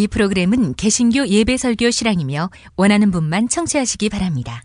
이 0.00 0.08
프로그램은 0.08 0.74
개신교 0.76 1.28
예배 1.28 1.58
설교 1.58 1.90
실황이며 1.90 2.48
원하는 2.76 3.10
분만 3.10 3.48
청취하시기 3.48 4.08
바랍니다. 4.08 4.62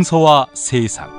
성서와 0.00 0.46
세상 0.54 1.10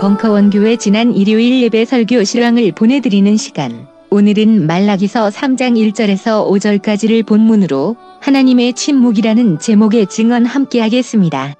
벙커원 0.00 0.50
교회 0.50 0.76
지난 0.76 1.14
일요일 1.14 1.62
예배 1.62 1.84
설교 1.84 2.24
실황을 2.24 2.72
보내드리는 2.72 3.36
시간. 3.36 3.86
오늘은 4.10 4.66
말라기서 4.66 5.28
3장 5.28 5.78
1절에서 5.92 6.48
5절까지를 6.50 7.24
본문으로 7.24 7.96
하나님의 8.20 8.72
침묵이라는 8.72 9.60
제목의 9.60 10.08
증언 10.08 10.44
함께 10.44 10.80
하겠습니다. 10.80 11.54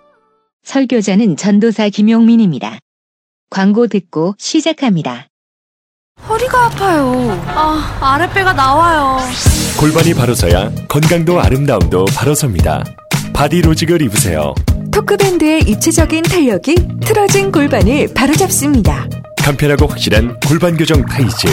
설교자는 0.64 1.37
전도사 1.37 1.89
김용민입니다. 1.89 2.78
광고 3.50 3.86
듣고 3.86 4.34
시작합니다. 4.39 5.28
허리가 6.28 6.66
아파요. 6.66 7.12
아, 7.48 7.98
아랫배가 8.00 8.52
나와요. 8.52 9.18
골반이 9.78 10.14
바로 10.14 10.34
서야 10.34 10.70
건강도 10.88 11.41
아름다움도 11.41 12.06
바로 12.14 12.34
섭니다. 12.34 12.84
바디로직을 13.32 14.02
입으세요. 14.02 14.55
토크밴드의 14.92 15.62
입체적인 15.62 16.22
탄력이 16.24 16.74
틀어진 17.05 17.50
골반을 17.50 18.08
바로잡습니다. 18.14 19.08
간편하고 19.38 19.86
확실한 19.86 20.38
골반 20.46 20.77
교정 20.77 21.05
타이즈. 21.06 21.48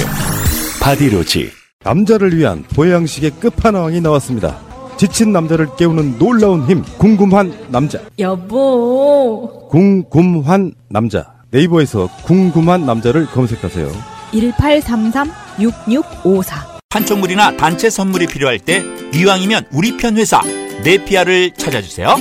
바디로직. 0.82 1.52
남자를 1.84 2.36
위한 2.38 2.64
보양식의 2.76 3.32
끝판왕이 3.40 4.02
나왔습니다. 4.02 4.58
지친 4.98 5.32
남자를 5.32 5.68
깨우는 5.78 6.20
놀라운 6.20 6.66
힘, 6.68 6.84
궁금한 6.98 7.54
남자. 7.70 8.00
여보. 8.20 9.70
궁금한 9.70 10.74
남자. 10.90 11.26
네이버에서 11.52 12.10
궁금한 12.26 12.86
남자를 12.86 13.26
검색하세요. 13.28 14.19
1833-6654. 14.34 16.80
판촉물이나 16.90 17.56
단체 17.58 17.90
선물이 17.90 18.28
필요할 18.28 18.60
때 18.60 18.84
이왕이면 19.14 19.68
우리 19.72 19.98
편 19.98 20.18
회사 20.18 20.42
네피아를 20.84 21.52
찾아주세요. 21.52 22.16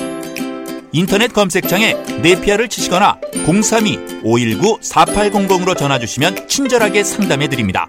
인터넷 0.92 1.32
검색창에 1.32 1.94
네피아를 2.22 2.68
치시거나 2.68 3.18
032-519-4800으로 3.46 5.76
전화주시면 5.76 6.48
친절하게 6.48 7.04
상담해드립니다. 7.04 7.86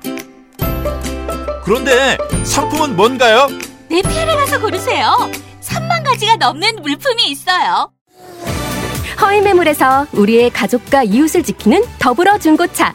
그런데 1.64 2.18
상품은 2.44 2.96
뭔가요? 2.96 3.48
네피아를 3.90 4.36
가서 4.38 4.60
고르세요. 4.60 5.30
3만 5.62 6.04
가지가 6.04 6.36
넘는 6.38 6.78
물품이 6.82 7.30
있어요. 7.30 7.92
허위 9.22 9.42
매물에서 9.42 10.08
우리의 10.14 10.50
가족과 10.50 11.04
이웃을 11.04 11.44
지키는 11.44 11.84
더불어 12.00 12.38
중고차. 12.38 12.94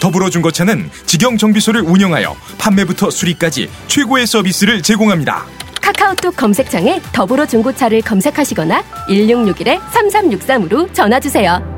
더불어 0.00 0.30
중고차는 0.30 0.90
직영 1.06 1.36
정비소를 1.36 1.82
운영하여 1.82 2.36
판매부터 2.58 3.10
수리까지 3.10 3.70
최고의 3.86 4.26
서비스를 4.26 4.82
제공합니다. 4.82 5.46
카카오톡 5.80 6.36
검색창에 6.36 7.00
더불어 7.12 7.46
중고차를 7.46 8.02
검색하시거나 8.02 8.82
1661-3363으로 9.08 10.92
전화주세요. 10.92 11.75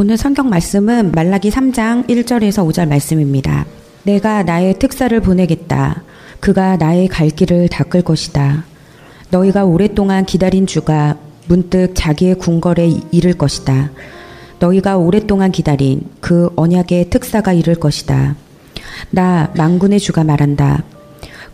오늘 0.00 0.16
성경 0.16 0.48
말씀은 0.48 1.10
말라기 1.10 1.50
3장 1.50 2.06
1절에서 2.06 2.64
5절 2.70 2.86
말씀입니다. 2.86 3.66
내가 4.04 4.44
나의 4.44 4.78
특사를 4.78 5.18
보내겠다. 5.18 6.04
그가 6.38 6.76
나의 6.76 7.08
갈 7.08 7.30
길을 7.30 7.68
닦을 7.68 8.02
것이다. 8.02 8.62
너희가 9.30 9.64
오랫동안 9.64 10.24
기다린 10.24 10.68
주가 10.68 11.16
문득 11.48 11.94
자기의 11.96 12.36
궁궐에 12.36 12.92
이를 13.10 13.32
것이다. 13.34 13.90
너희가 14.60 14.98
오랫동안 14.98 15.50
기다린 15.50 16.02
그 16.20 16.48
언약의 16.54 17.10
특사가 17.10 17.52
이를 17.52 17.74
것이다. 17.74 18.36
나 19.10 19.52
망군의 19.56 19.98
주가 19.98 20.22
말한다. 20.22 20.84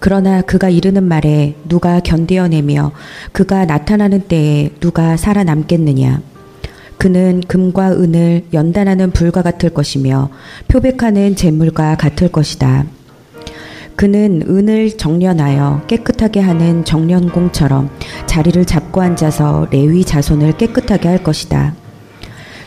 그러나 0.00 0.42
그가 0.42 0.68
이르는 0.68 1.02
말에 1.02 1.54
누가 1.66 1.98
견디어내며 1.98 2.92
그가 3.32 3.64
나타나는 3.64 4.28
때에 4.28 4.68
누가 4.80 5.16
살아남겠느냐. 5.16 6.33
그는 6.98 7.42
금과 7.46 7.92
은을 7.92 8.44
연단하는 8.52 9.10
불과 9.10 9.42
같을 9.42 9.70
것이며 9.70 10.30
표백하는 10.68 11.36
재물과 11.36 11.96
같을 11.96 12.30
것이다. 12.30 12.86
그는 13.96 14.42
은을 14.48 14.96
정련하여 14.96 15.82
깨끗하게 15.86 16.40
하는 16.40 16.84
정련공처럼 16.84 17.90
자리를 18.26 18.64
잡고 18.64 19.00
앉아서 19.00 19.68
레위 19.70 20.04
자손을 20.04 20.56
깨끗하게 20.56 21.08
할 21.08 21.22
것이다. 21.22 21.74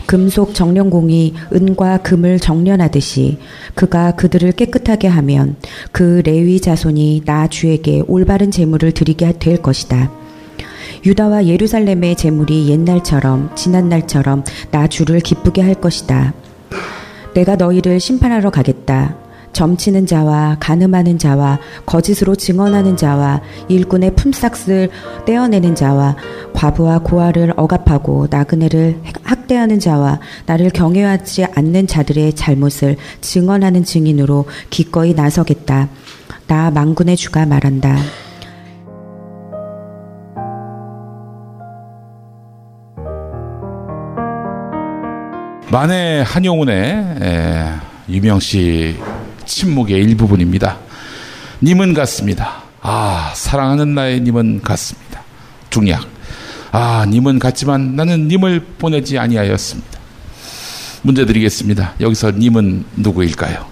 금속 0.05 0.53
정련공이 0.53 1.33
은과 1.53 1.97
금을 1.97 2.39
정련하듯이 2.39 3.39
그가 3.75 4.15
그들을 4.15 4.53
깨끗하게 4.53 5.09
하면 5.09 5.57
그 5.91 6.21
레위 6.23 6.61
자손이 6.61 7.23
나 7.25 7.47
주에게 7.47 8.03
올바른 8.07 8.49
재물을 8.49 8.93
드리게 8.93 9.33
될 9.37 9.57
것이다. 9.61 10.09
유다와 11.05 11.45
예루살렘의 11.45 12.15
재물이 12.15 12.69
옛날처럼 12.69 13.55
지난날처럼 13.55 14.43
나 14.71 14.87
주를 14.87 15.19
기쁘게 15.19 15.61
할 15.61 15.75
것이다. 15.75 16.33
내가 17.33 17.55
너희를 17.55 17.99
심판하러 17.99 18.49
가겠다. 18.49 19.15
점치는 19.53 20.05
자와 20.05 20.57
가늠하는 20.59 21.17
자와 21.17 21.59
거짓으로 21.85 22.35
증언하는 22.35 22.95
자와 22.95 23.41
일꾼의 23.69 24.15
품삯을 24.15 24.89
떼어내는 25.25 25.73
자와 25.73 26.15
과부와 26.53 26.99
고아를 26.99 27.53
억압하고 27.55 28.27
나그네를 28.29 28.99
학대하는 29.23 29.79
자와 29.79 30.19
나를 30.45 30.69
경외하지 30.69 31.45
않는 31.45 31.87
자들의 31.87 32.33
잘못을 32.33 32.97
증언하는 33.21 33.83
증인으로 33.83 34.45
기꺼이 34.69 35.13
나서겠다. 35.13 35.89
나 36.45 36.69
망군의 36.69 37.17
주가 37.17 37.45
말한다. 37.45 37.97
만해 45.77 46.23
한용운의 46.25 46.75
에, 47.21 47.73
유명 48.09 48.39
씨 48.39 48.97
침묵의 49.45 49.95
일부분입니다. 49.95 50.79
님은 51.61 51.93
같습니다. 51.93 52.63
아, 52.81 53.31
사랑하는 53.35 53.93
나의 53.93 54.21
님은 54.21 54.63
같습니다. 54.63 55.21
중약. 55.69 56.03
아, 56.71 57.05
님은 57.07 57.37
같지만 57.37 57.95
나는 57.95 58.27
님을 58.27 58.65
보내지 58.79 59.19
아니하였습니다. 59.19 59.99
문제 61.03 61.27
드리겠습니다. 61.27 61.93
여기서 61.99 62.31
님은 62.31 62.83
누구일까요? 62.95 63.67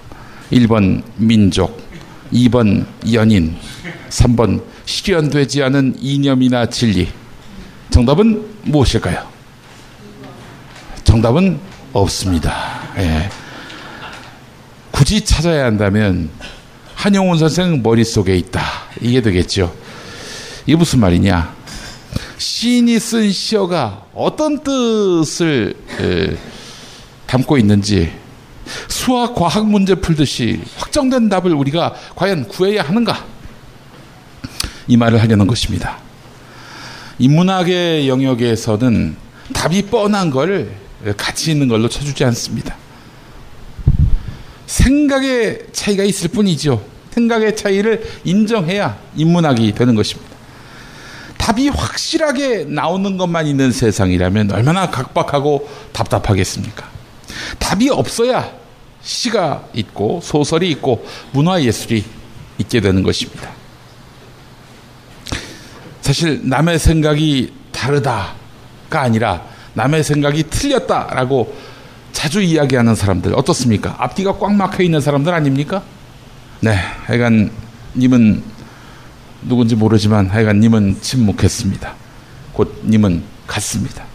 1번 0.51 1.01
민족, 1.15 1.81
2번 2.31 2.85
연인, 3.13 3.55
3번 4.09 4.61
실현되지 4.85 5.63
않은 5.63 5.95
이념이나 5.99 6.67
진리. 6.67 7.07
정답은 7.89 8.45
무엇일까요? 8.61 9.27
정답은 11.03 11.59
없습니다. 11.99 12.81
예. 12.97 13.29
굳이 14.91 15.21
찾아야 15.21 15.65
한다면 15.65 16.29
한용운 16.93 17.37
선생 17.37 17.81
머릿속에 17.81 18.35
있다. 18.35 18.61
이게 19.01 19.21
되겠죠. 19.21 19.73
이게 20.65 20.75
무슨 20.75 20.99
말이냐? 20.99 21.53
시인이 22.37 22.99
쓴 22.99 23.31
시어가 23.31 24.05
어떤 24.13 24.61
뜻을 24.61 25.75
에, 26.01 26.37
담고 27.27 27.57
있는지 27.57 28.11
수학 28.89 29.33
과학 29.35 29.67
문제 29.67 29.95
풀듯이 29.95 30.61
확정된 30.77 31.29
답을 31.29 31.53
우리가 31.53 31.93
과연 32.15 32.47
구해야 32.47 32.83
하는가? 32.83 33.25
이 34.87 34.97
말을 34.97 35.21
하려는 35.21 35.47
것입니다. 35.47 35.97
인문학의 37.19 38.09
영역에서는 38.09 39.15
답이 39.53 39.83
뻔한 39.83 40.29
걸 40.29 40.84
가치 41.13 41.51
있는 41.51 41.67
걸로 41.67 41.87
쳐주지 41.87 42.23
않습니다. 42.25 42.75
생각의 44.65 45.67
차이가 45.71 46.03
있을 46.03 46.29
뿐이죠. 46.29 46.83
생각의 47.11 47.55
차이를 47.55 48.03
인정해야 48.23 48.99
인문학이 49.15 49.73
되는 49.73 49.95
것입니다. 49.95 50.35
답이 51.37 51.69
확실하게 51.69 52.65
나오는 52.65 53.17
것만 53.17 53.45
있는 53.47 53.71
세상이라면 53.71 54.51
얼마나 54.51 54.89
각박하고 54.89 55.69
답답하겠습니까? 55.93 56.89
답이 57.59 57.89
없어야 57.89 58.51
시가 59.01 59.69
있고 59.73 60.19
소설이 60.23 60.69
있고 60.71 61.05
문화 61.31 61.61
예술이 61.61 62.03
있게 62.57 62.81
되는 62.81 63.03
것입니다. 63.03 63.51
사실 66.01 66.41
남의 66.43 66.79
생각이 66.79 67.53
다르다가 67.71 68.35
아니라 68.89 69.45
남의 69.75 70.03
생각이 70.03 70.43
틀렸다라고 70.49 71.55
자주 72.11 72.41
이야기하는 72.41 72.95
사람들 72.95 73.33
어떻습니까? 73.35 73.95
앞뒤가 73.99 74.37
꽉 74.37 74.53
막혀 74.53 74.83
있는 74.83 75.01
사람들 75.01 75.33
아닙니까? 75.33 75.83
네, 76.61 76.73
하여간 77.05 77.51
님은 77.95 78.41
누군지 79.43 79.75
모르지만 79.75 80.27
하여간 80.27 80.59
님은 80.59 81.01
침묵했습니다. 81.01 81.93
곧 82.53 82.81
님은 82.85 83.21
갔습니다. 83.45 84.05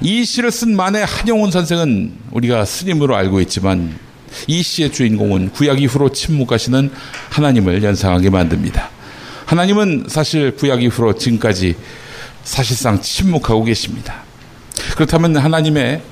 이 0.00 0.24
시를 0.24 0.50
쓴 0.50 0.76
만의 0.76 1.04
한영훈 1.06 1.50
선생은 1.50 2.12
우리가 2.32 2.64
스님으로 2.64 3.16
알고 3.16 3.40
있지만 3.40 3.98
이 4.46 4.62
시의 4.62 4.92
주인공은 4.92 5.52
구약 5.52 5.80
이후로 5.80 6.12
침묵하시는 6.12 6.90
하나님을 7.30 7.82
연상하게 7.82 8.30
만듭니다. 8.30 8.90
하나님은 9.46 10.06
사실 10.08 10.54
구약 10.56 10.82
이후로 10.82 11.14
지금까지 11.14 11.76
사실상 12.42 13.00
침묵하고 13.00 13.64
계십니다. 13.64 14.22
그렇다면 14.94 15.36
하나님의 15.36 16.02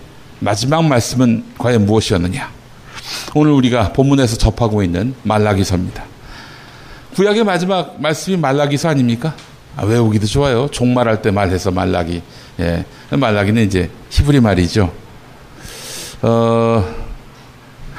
마지막 0.40 0.84
말씀은 0.84 1.44
과연 1.58 1.86
무엇이었느냐? 1.86 2.50
오늘 3.34 3.52
우리가 3.52 3.92
본문에서 3.92 4.36
접하고 4.36 4.82
있는 4.82 5.14
말라기서입니다. 5.22 6.04
구약의 7.14 7.44
마지막 7.44 8.00
말씀이 8.00 8.36
말라기서 8.36 8.88
아닙니까? 8.88 9.34
아, 9.76 9.84
외우기도 9.84 10.26
좋아요. 10.26 10.68
종말할 10.70 11.22
때 11.22 11.30
말해서 11.30 11.70
말라기. 11.70 12.22
예. 12.60 12.84
말라기는 13.10 13.62
이제 13.64 13.90
히브리 14.10 14.40
말이죠. 14.40 14.92
어, 16.22 16.84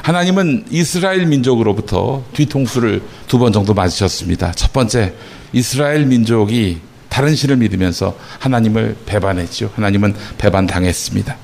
하나님은 0.02 0.66
이스라엘 0.70 1.26
민족으로부터 1.26 2.24
뒤통수를 2.34 3.02
두 3.28 3.38
번 3.40 3.52
정도 3.54 3.74
맞으셨습니다. 3.74 4.52
첫 4.52 4.74
번째, 4.74 5.14
이스라엘 5.54 6.06
민족이 6.06 6.80
다른 7.14 7.36
신을 7.36 7.58
믿으면서 7.58 8.18
하나님을 8.40 8.96
배반했죠. 9.06 9.70
하나님은 9.76 10.16
배반당했습니다. 10.40 11.36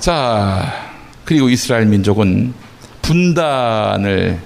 자, 0.00 0.70
그리고 1.24 1.48
이스라엘 1.48 1.86
민족은 1.86 2.52
분단을 3.00 4.38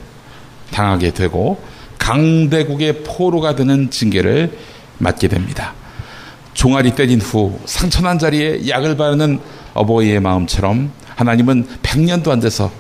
당하게 0.71 1.11
되고 1.11 1.61
강대국의 1.99 3.03
포로가 3.03 3.57
되는 3.57 3.91
징계를 3.91 4.57
맞게 4.99 5.27
됩니다. 5.27 5.75
종아리 6.53 6.95
때린 6.95 7.21
후 7.21 7.59
상처난 7.65 8.21
자리에 8.21 8.69
약을 8.69 8.97
바르는 8.97 9.41
어버이의 9.75 10.21
마음처럼 10.21 10.93
하나님은 11.17 11.67
100년도 11.83 12.29
안 12.29 12.39
돼서 12.39 12.71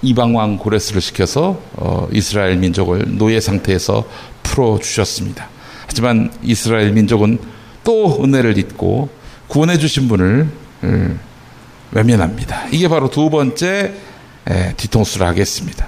이방왕 0.00 0.56
고레스를 0.56 1.02
시켜서 1.02 1.60
어, 1.74 2.08
이스라엘 2.10 2.56
민족을 2.56 3.18
노예 3.18 3.38
상태에서 3.38 4.08
풀어 4.42 4.78
주셨습니다. 4.78 5.57
하지만 5.88 6.30
이스라엘 6.42 6.92
민족은 6.92 7.38
또 7.82 8.22
은혜를 8.22 8.58
잊고 8.58 9.08
구원해 9.48 9.78
주신 9.78 10.06
분을 10.06 10.48
음, 10.84 11.18
외면합니다. 11.90 12.66
이게 12.70 12.86
바로 12.88 13.10
두 13.10 13.30
번째 13.30 13.94
에, 14.46 14.74
뒤통수를 14.76 15.26
하겠습니다. 15.26 15.86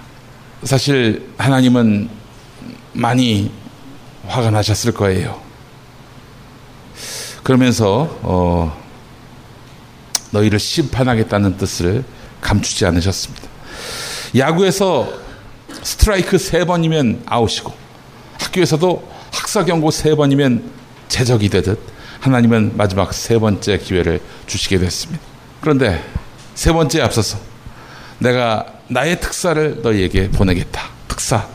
사실 0.65 1.29
하나님은 1.39 2.09
많이 2.95 3.53
화가 4.27 4.51
나셨을 4.51 4.93
거예요. 4.93 5.41
그러면서 7.43 8.19
어, 8.23 8.77
너희를 10.31 10.59
심판하겠다는 10.59 11.57
뜻을 11.57 12.05
감추지 12.41 12.87
않으셨습니다. 12.87 13.49
야구에서 14.37 15.13
스트라이크 15.83 16.39
세 16.39 16.65
번이면 16.65 17.23
아웃이고 17.27 17.73
학교에서도 18.39 19.20
학사 19.33 19.65
경고 19.65 19.91
세 19.91 20.15
번이면 20.15 20.63
제적이 21.09 21.49
되듯 21.49 21.79
하나님은 22.21 22.77
마지막 22.77 23.13
세 23.15 23.39
번째 23.39 23.79
기회를 23.79 24.21
주시게 24.47 24.79
됐습니다. 24.79 25.23
그런데 25.61 26.03
세 26.55 26.73
번째에 26.73 27.03
앞서서 27.03 27.39
내가 28.19 28.67
나의 28.89 29.21
특사를 29.21 29.81
너희에게 29.83 30.31
보내겠다. 30.31 30.83
특사. 31.09 31.47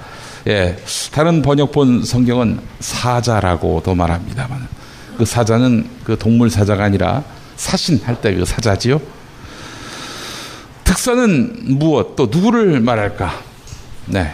예. 0.48 0.78
다른 1.12 1.42
번역본 1.42 2.04
성경은 2.04 2.60
사자라고도 2.80 3.94
말합니다만 3.96 4.68
그 5.18 5.26
사자는 5.26 5.90
그 6.04 6.18
동물 6.18 6.50
사자가 6.50 6.84
아니라 6.84 7.24
사신할 7.56 8.22
때 8.22 8.36
그 8.36 8.46
사자지요. 8.46 9.00
특사는 10.84 11.78
무엇 11.78 12.16
또 12.16 12.28
누구를 12.28 12.80
말할까? 12.80 13.42
네. 14.08 14.34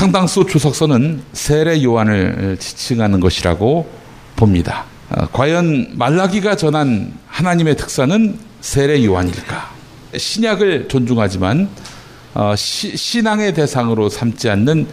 상당수 0.00 0.46
주석서는 0.46 1.22
세례 1.34 1.84
요한을 1.84 2.56
지칭하는 2.58 3.20
것이라고 3.20 3.86
봅니다. 4.34 4.86
어, 5.10 5.26
과연 5.30 5.90
말라기가 5.92 6.56
전한 6.56 7.12
하나님의 7.26 7.76
특사는 7.76 8.38
세례 8.62 9.04
요한일까? 9.04 9.70
신약을 10.16 10.88
존중하지만 10.88 11.68
어, 12.32 12.54
시, 12.56 12.96
신앙의 12.96 13.52
대상으로 13.52 14.08
삼지 14.08 14.48
않는 14.48 14.86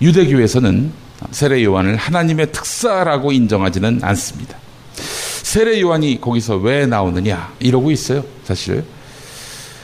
유대교에서는 0.00 0.90
세례 1.32 1.62
요한을 1.62 1.96
하나님의 1.96 2.50
특사라고 2.50 3.32
인정하지는 3.32 4.00
않습니다. 4.02 4.56
세례 4.94 5.82
요한이 5.82 6.18
거기서 6.22 6.56
왜 6.56 6.86
나오느냐 6.86 7.52
이러고 7.58 7.90
있어요, 7.90 8.24
사실. 8.44 8.84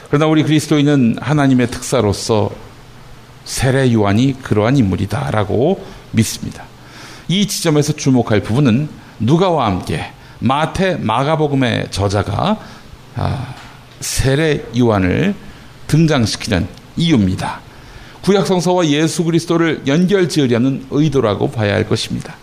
그러나 0.08 0.28
우리 0.28 0.42
그리스도인은 0.42 1.16
하나님의 1.20 1.66
특사로서 1.66 2.71
세례 3.44 3.92
요한이 3.92 4.40
그러한 4.42 4.76
인물이다라고 4.76 5.84
믿습니다. 6.12 6.64
이 7.28 7.46
지점에서 7.46 7.94
주목할 7.94 8.40
부분은 8.40 8.88
누가와 9.20 9.66
함께 9.66 10.12
마태 10.40 10.96
마가복음의 10.96 11.88
저자가 11.90 12.58
아, 13.16 13.54
세례 14.00 14.64
요한을 14.76 15.34
등장시키는 15.87 16.66
이유입니다. 16.96 17.61
구약 18.22 18.46
성서와 18.46 18.87
예수 18.87 19.25
그리스도를 19.25 19.82
연결 19.87 20.28
지으려는 20.28 20.87
의도라고 20.90 21.50
봐야 21.50 21.75
할 21.75 21.88
것입니다. 21.88 22.37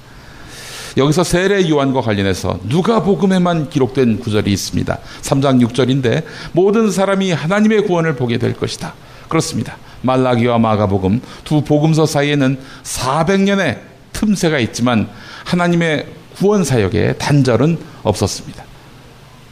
여기서 0.97 1.23
세례 1.23 1.69
요한과 1.69 2.01
관련해서 2.01 2.59
누가복음에만 2.63 3.69
기록된 3.69 4.19
구절이 4.19 4.51
있습니다. 4.51 4.97
3장 5.21 5.65
6절인데 5.67 6.23
모든 6.51 6.91
사람이 6.91 7.31
하나님의 7.31 7.83
구원을 7.83 8.15
보게 8.15 8.37
될 8.37 8.53
것이다. 8.53 8.93
그렇습니다. 9.27 9.77
말라기와 10.01 10.57
마가복음 10.57 11.21
두 11.43 11.61
복음서 11.63 12.05
사이에는 12.05 12.59
400년의 12.83 13.79
틈새가 14.13 14.59
있지만 14.59 15.09
하나님의 15.45 16.07
구원 16.35 16.63
사역에 16.63 17.13
단절은 17.13 17.77
없었습니다. 18.03 18.63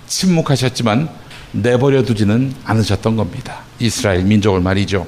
침묵하셨지만 0.08 1.10
내버려 1.52 2.04
두지는 2.04 2.54
않으셨던 2.64 3.16
겁니다. 3.16 3.62
이스라엘 3.80 4.24
민족을 4.24 4.62
말이죠. 4.62 5.08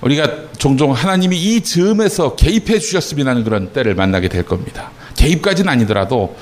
우리가 0.00 0.28
종종 0.58 0.92
하나님이 0.92 1.36
이 1.36 1.60
즈음에서 1.60 2.36
개입해 2.36 2.78
주셨으면 2.78 3.28
하는 3.28 3.44
그런 3.44 3.72
때를 3.72 3.94
만나게 3.94 4.28
될 4.28 4.44
겁니다. 4.44 4.90
개입까지는 5.16 5.70
아니더라도 5.70 6.36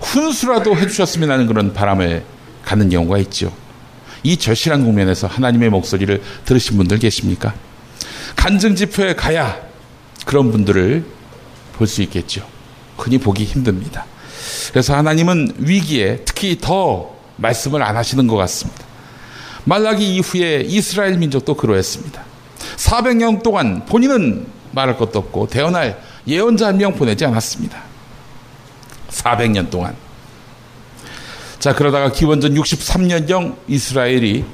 훈수라도 0.00 0.76
해 0.76 0.86
주셨으면 0.86 1.30
하는 1.30 1.46
그런 1.46 1.72
바람을 1.72 2.22
가는 2.64 2.88
경우가 2.88 3.18
있죠. 3.18 3.52
이 4.22 4.36
절실한 4.36 4.84
국면에서 4.84 5.26
하나님의 5.26 5.70
목소리를 5.70 6.22
들으신 6.44 6.76
분들 6.76 6.98
계십니까? 6.98 7.54
간증 8.36 8.74
집회에 8.76 9.14
가야 9.14 9.56
그런 10.26 10.50
분들을 10.50 11.04
볼 11.74 11.86
수 11.86 12.02
있겠죠. 12.02 12.46
흔히 12.96 13.18
보기 13.18 13.44
힘듭니다. 13.44 14.04
그래서 14.70 14.96
하나님은 14.96 15.54
위기에 15.58 16.22
특히 16.24 16.58
더 16.60 17.14
말씀을 17.36 17.82
안 17.82 17.96
하시는 17.96 18.26
것 18.26 18.36
같습니다. 18.36 18.84
말라기 19.64 20.16
이후에 20.16 20.62
이스라엘 20.66 21.16
민족도 21.18 21.54
그러했습니다. 21.54 22.20
400년 22.76 23.42
동안 23.42 23.84
본인은 23.86 24.46
말할 24.72 24.96
것도 24.98 25.18
없고 25.20 25.46
대언할 25.48 26.00
예언자 26.26 26.66
한 26.68 26.76
명 26.78 26.94
보내지 26.94 27.24
않았습니다. 27.24 27.80
400년 29.10 29.70
동안. 29.70 29.94
자, 31.58 31.74
그러다가 31.74 32.12
기원전 32.12 32.54
63년경 32.54 33.56
이스라엘이 33.66 34.44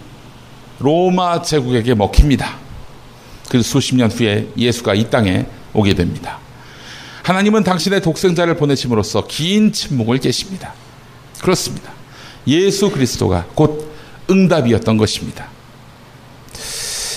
로마 0.79 1.43
제국에게 1.43 1.95
먹힙니다. 1.95 2.57
그래서 3.51 3.69
수십 3.69 3.95
년 3.95 4.11
후에 4.11 4.49
예수가 4.57 4.95
이 4.95 5.11
땅에 5.11 5.47
오게 5.75 5.95
됩니다. 5.95 6.39
하나님은 7.23 7.63
당신의 7.63 8.01
독생자를 8.01 8.57
보내심으로써 8.57 9.27
긴 9.27 9.73
침묵을 9.73 10.19
깨십니다. 10.19 10.73
그렇습니다. 11.41 11.93
예수 12.47 12.91
그리스도가 12.91 13.47
곧 13.55 13.93
응답이었던 14.31 14.97
것입니다. 14.97 15.49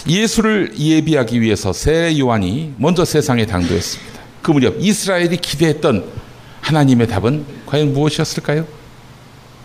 예수를 0.08 0.74
예비하기 0.78 1.42
위해서 1.42 1.72
세 1.72 2.18
요한이 2.18 2.74
먼저 2.78 3.06
세상에 3.06 3.46
당도했습니다. 3.46 4.20
그 4.42 4.52
무렵 4.52 4.76
이스라엘이 4.80 5.38
기대했던 5.38 6.06
하나님의 6.62 7.08
답은 7.08 7.46
과연 7.66 7.94
무엇이었을까요? 7.94 8.77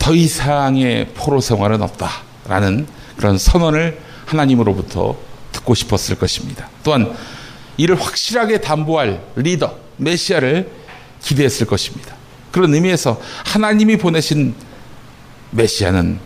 더 0.03 0.17
이상의 0.17 1.11
포로 1.15 1.41
생활은 1.41 1.81
없다라는 1.81 2.89
그런 3.17 3.39
선언을 3.39 4.01
하나님으로부터 4.27 5.17
듣고 5.53 5.77
싶었을 5.77 6.17
것입니다. 6.17 6.69
또한 6.83 7.15
이를 7.77 8.01
확실하게 8.01 8.61
담보할 8.61 9.23
리더, 9.37 9.77
메시아를 9.99 10.69
기대했을 11.23 11.69
것입니다. 11.69 12.17
그런 12.51 12.75
의미에서 12.75 13.21
하나님이 13.45 13.97
보내신 13.97 14.57
메시아는 15.53 16.19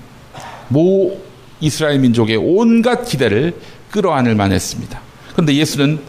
모 0.69 1.21
이스라엘 1.61 1.99
민족의 1.99 2.37
온갖 2.39 3.05
기대를 3.05 3.61
끌어안을 3.91 4.37
만했습니다. 4.37 4.99
그런데 5.33 5.55
예수는 5.55 6.01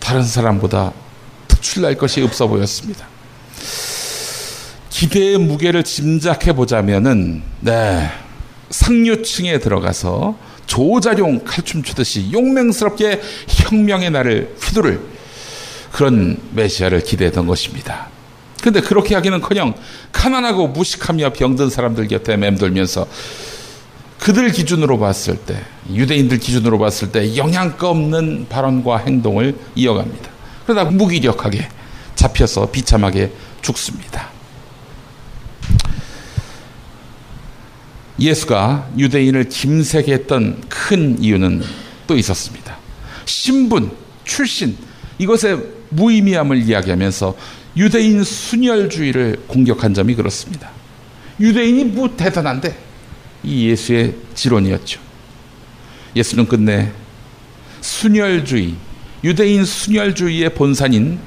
다른 0.00 0.24
사람보다 0.24 0.92
특출날 1.46 1.94
것이 1.94 2.22
없어 2.22 2.48
보였습니다. 2.48 3.06
기대의 4.96 5.36
무게를 5.36 5.84
짐작해 5.84 6.54
보자면은 6.54 7.42
네 7.60 8.08
상류층에 8.70 9.58
들어가서 9.58 10.38
조자룡 10.64 11.44
칼춤 11.44 11.82
추듯이 11.82 12.32
용맹스럽게 12.32 13.20
혁명의 13.46 14.10
날을 14.10 14.56
휘두를 14.58 15.02
그런 15.92 16.38
메시아를 16.52 17.02
기대했던 17.02 17.46
것입니다. 17.46 18.08
근데 18.62 18.80
그렇게 18.80 19.14
하기는커녕 19.14 19.74
가난하고 20.12 20.68
무식하며 20.68 21.34
병든 21.34 21.68
사람들 21.68 22.08
곁에 22.08 22.38
맴돌면서 22.38 23.06
그들 24.18 24.50
기준으로 24.50 24.98
봤을 24.98 25.36
때 25.36 25.60
유대인들 25.92 26.38
기준으로 26.38 26.78
봤을 26.78 27.12
때 27.12 27.36
영양가 27.36 27.90
없는 27.90 28.46
발언과 28.48 28.96
행동을 28.96 29.58
이어갑니다. 29.74 30.30
그러다 30.64 30.90
무기력하게 30.90 31.68
잡혀서 32.14 32.70
비참하게 32.70 33.30
죽습니다. 33.60 34.35
예수가 38.18 38.90
유대인을 38.96 39.48
김세게 39.48 40.12
했던 40.12 40.62
큰 40.68 41.22
이유는 41.22 41.62
또 42.06 42.16
있었습니다. 42.16 42.76
신분, 43.24 43.90
출신, 44.24 44.76
이것의 45.18 45.62
무의미함을 45.90 46.62
이야기하면서 46.62 47.36
유대인 47.76 48.24
순혈주의를 48.24 49.44
공격한 49.46 49.92
점이 49.92 50.14
그렇습니다. 50.14 50.70
유대인이 51.38 51.84
뭐 51.84 52.16
대단한데 52.16 52.76
이 53.44 53.68
예수의 53.68 54.14
지론이었죠. 54.34 55.00
예수는 56.14 56.48
끝내 56.48 56.90
순혈주의, 57.82 58.74
유대인 59.24 59.64
순혈주의의 59.64 60.54
본산인 60.54 61.18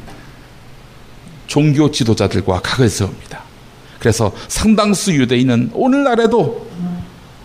종교 1.46 1.91
지도자들과 1.91 2.62
각을 2.62 2.89
세웁니다. 2.89 3.49
그래서 4.00 4.32
상당수 4.48 5.13
유대인은 5.13 5.72
오늘날에도 5.74 6.68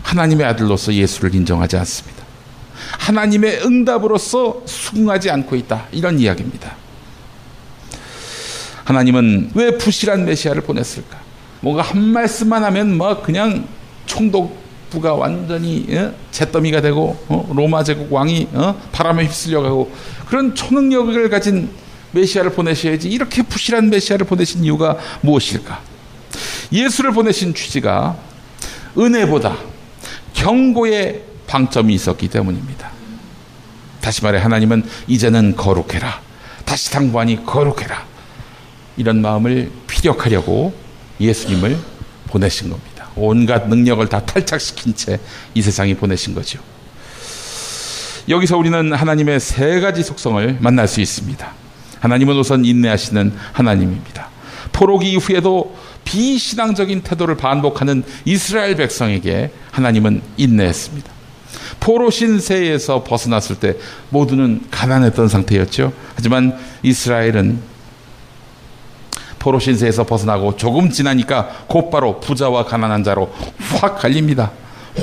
하나님의 0.03 0.47
아들로서 0.47 0.93
예수를 0.93 1.35
인정하지 1.35 1.77
않습니다. 1.79 2.25
하나님의 2.99 3.65
응답으로서 3.65 4.63
수긍하지 4.67 5.31
않고 5.31 5.57
있다. 5.57 5.87
이런 5.93 6.19
이야기입니다. 6.19 6.77
하나님은 8.85 9.53
왜 9.55 9.77
부실한 9.79 10.25
메시아를 10.25 10.63
보냈을까? 10.63 11.19
뭔가 11.61 11.83
한 11.83 12.03
말씀만 12.03 12.63
하면 12.65 12.97
뭐 12.97 13.23
그냥 13.23 13.67
총독부가 14.05 15.15
완전히 15.15 15.87
어? 15.97 16.13
잿더미가 16.31 16.83
되고 16.83 17.19
어? 17.29 17.51
로마 17.55 17.83
제국 17.83 18.13
왕이 18.13 18.49
어? 18.53 18.79
바람에 18.93 19.25
휩쓸려가고 19.25 19.91
그런 20.27 20.55
초능력을 20.55 21.31
가진 21.31 21.71
메시아를 22.13 22.53
보내셔야지 22.53 23.09
이렇게 23.09 23.43
부실한 23.43 23.89
메시아를 23.89 24.27
보내신 24.27 24.63
이유가 24.65 24.99
무엇일까? 25.23 25.94
예수를 26.73 27.13
보내신 27.13 27.55
취지가 27.55 28.17
은혜보다 28.97 29.57
경고의 30.33 31.23
방점이 31.47 31.95
있었기 31.95 32.29
때문입니다. 32.29 32.91
다시 34.01 34.23
말해 34.23 34.39
하나님은 34.39 34.85
이제는 35.07 35.57
거룩해라. 35.57 36.21
다시 36.65 36.91
당부하니 36.91 37.45
거룩해라. 37.47 38.05
이런 38.97 39.21
마음을 39.23 39.71
피력하려고 39.87 40.75
예수님을 41.21 41.79
보내신 42.29 42.71
겁니다. 42.71 43.09
온갖 43.17 43.69
능력을 43.69 44.07
다 44.09 44.25
탈착시킨 44.25 44.95
채 44.95 45.19
이 45.55 45.63
세상에 45.63 45.95
보내신 45.95 46.35
거죠. 46.35 46.59
여기서 48.29 48.57
우리는 48.57 48.93
하나님의 48.93 49.39
세 49.41 49.81
가지 49.81 50.03
속성을 50.03 50.59
만날 50.61 50.89
수 50.89 51.01
있습니다. 51.01 51.53
하나님은 52.01 52.37
우선 52.37 52.65
인내하시는 52.65 53.33
하나님입니다. 53.53 54.29
포로기 54.73 55.13
이후에도 55.13 55.77
비신앙적인 56.05 57.03
태도를 57.03 57.37
반복하는 57.37 58.05
이스라엘 58.25 58.77
백성에게 58.77 59.51
하나님은 59.71 60.23
인내했습니다. 60.37 61.13
포로 61.81 62.11
신세에서 62.11 63.05
벗어났을 63.05 63.57
때 63.57 63.77
모두는 64.11 64.63
가난했던 64.71 65.29
상태였죠. 65.29 65.93
하지만 66.15 66.59
이스라엘은 66.83 67.75
포로 69.39 69.59
신세에서 69.59 70.05
벗어나고 70.05 70.57
조금 70.57 70.91
지나니까 70.91 71.67
곧바로 71.69 72.21
부자와 72.21 72.65
가난한 72.65 73.05
자로 73.05 73.33
확 73.81 73.99
갈립니다. 73.99 74.53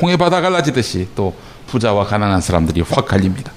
홍해 0.01 0.17
바다 0.17 0.41
갈라지듯이 0.41 1.09
또 1.15 1.35
부자와 1.67 2.05
가난한 2.05 2.41
사람들이 2.41 2.81
확 2.81 3.05
갈립니다. 3.05 3.51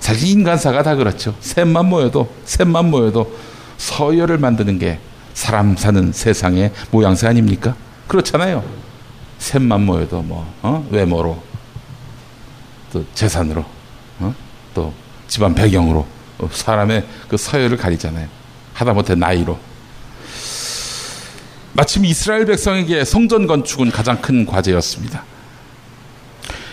사실 0.00 0.28
인간사가 0.28 0.82
다 0.82 0.94
그렇죠. 0.94 1.34
셋만 1.40 1.86
모여도 1.86 2.30
셋만 2.44 2.90
모여도 2.90 3.34
서열을 3.78 4.38
만드는 4.38 4.78
게 4.78 4.98
사람 5.36 5.76
사는 5.76 6.12
세상의 6.12 6.72
모양새 6.90 7.26
아닙니까? 7.26 7.76
그렇잖아요. 8.08 8.64
셋만 9.38 9.84
모여도 9.84 10.22
뭐 10.22 10.50
어? 10.62 10.88
외모로 10.90 11.42
또 12.90 13.04
재산으로 13.12 13.62
어? 14.20 14.34
또 14.72 14.94
집안 15.28 15.54
배경으로 15.54 16.06
사람의 16.50 17.04
그 17.28 17.36
서열을 17.36 17.76
가리잖아요. 17.76 18.26
하다못해 18.72 19.14
나이로. 19.14 19.58
마침 21.74 22.06
이스라엘 22.06 22.46
백성에게 22.46 23.04
성전 23.04 23.46
건축은 23.46 23.90
가장 23.90 24.18
큰 24.22 24.46
과제였습니다. 24.46 25.22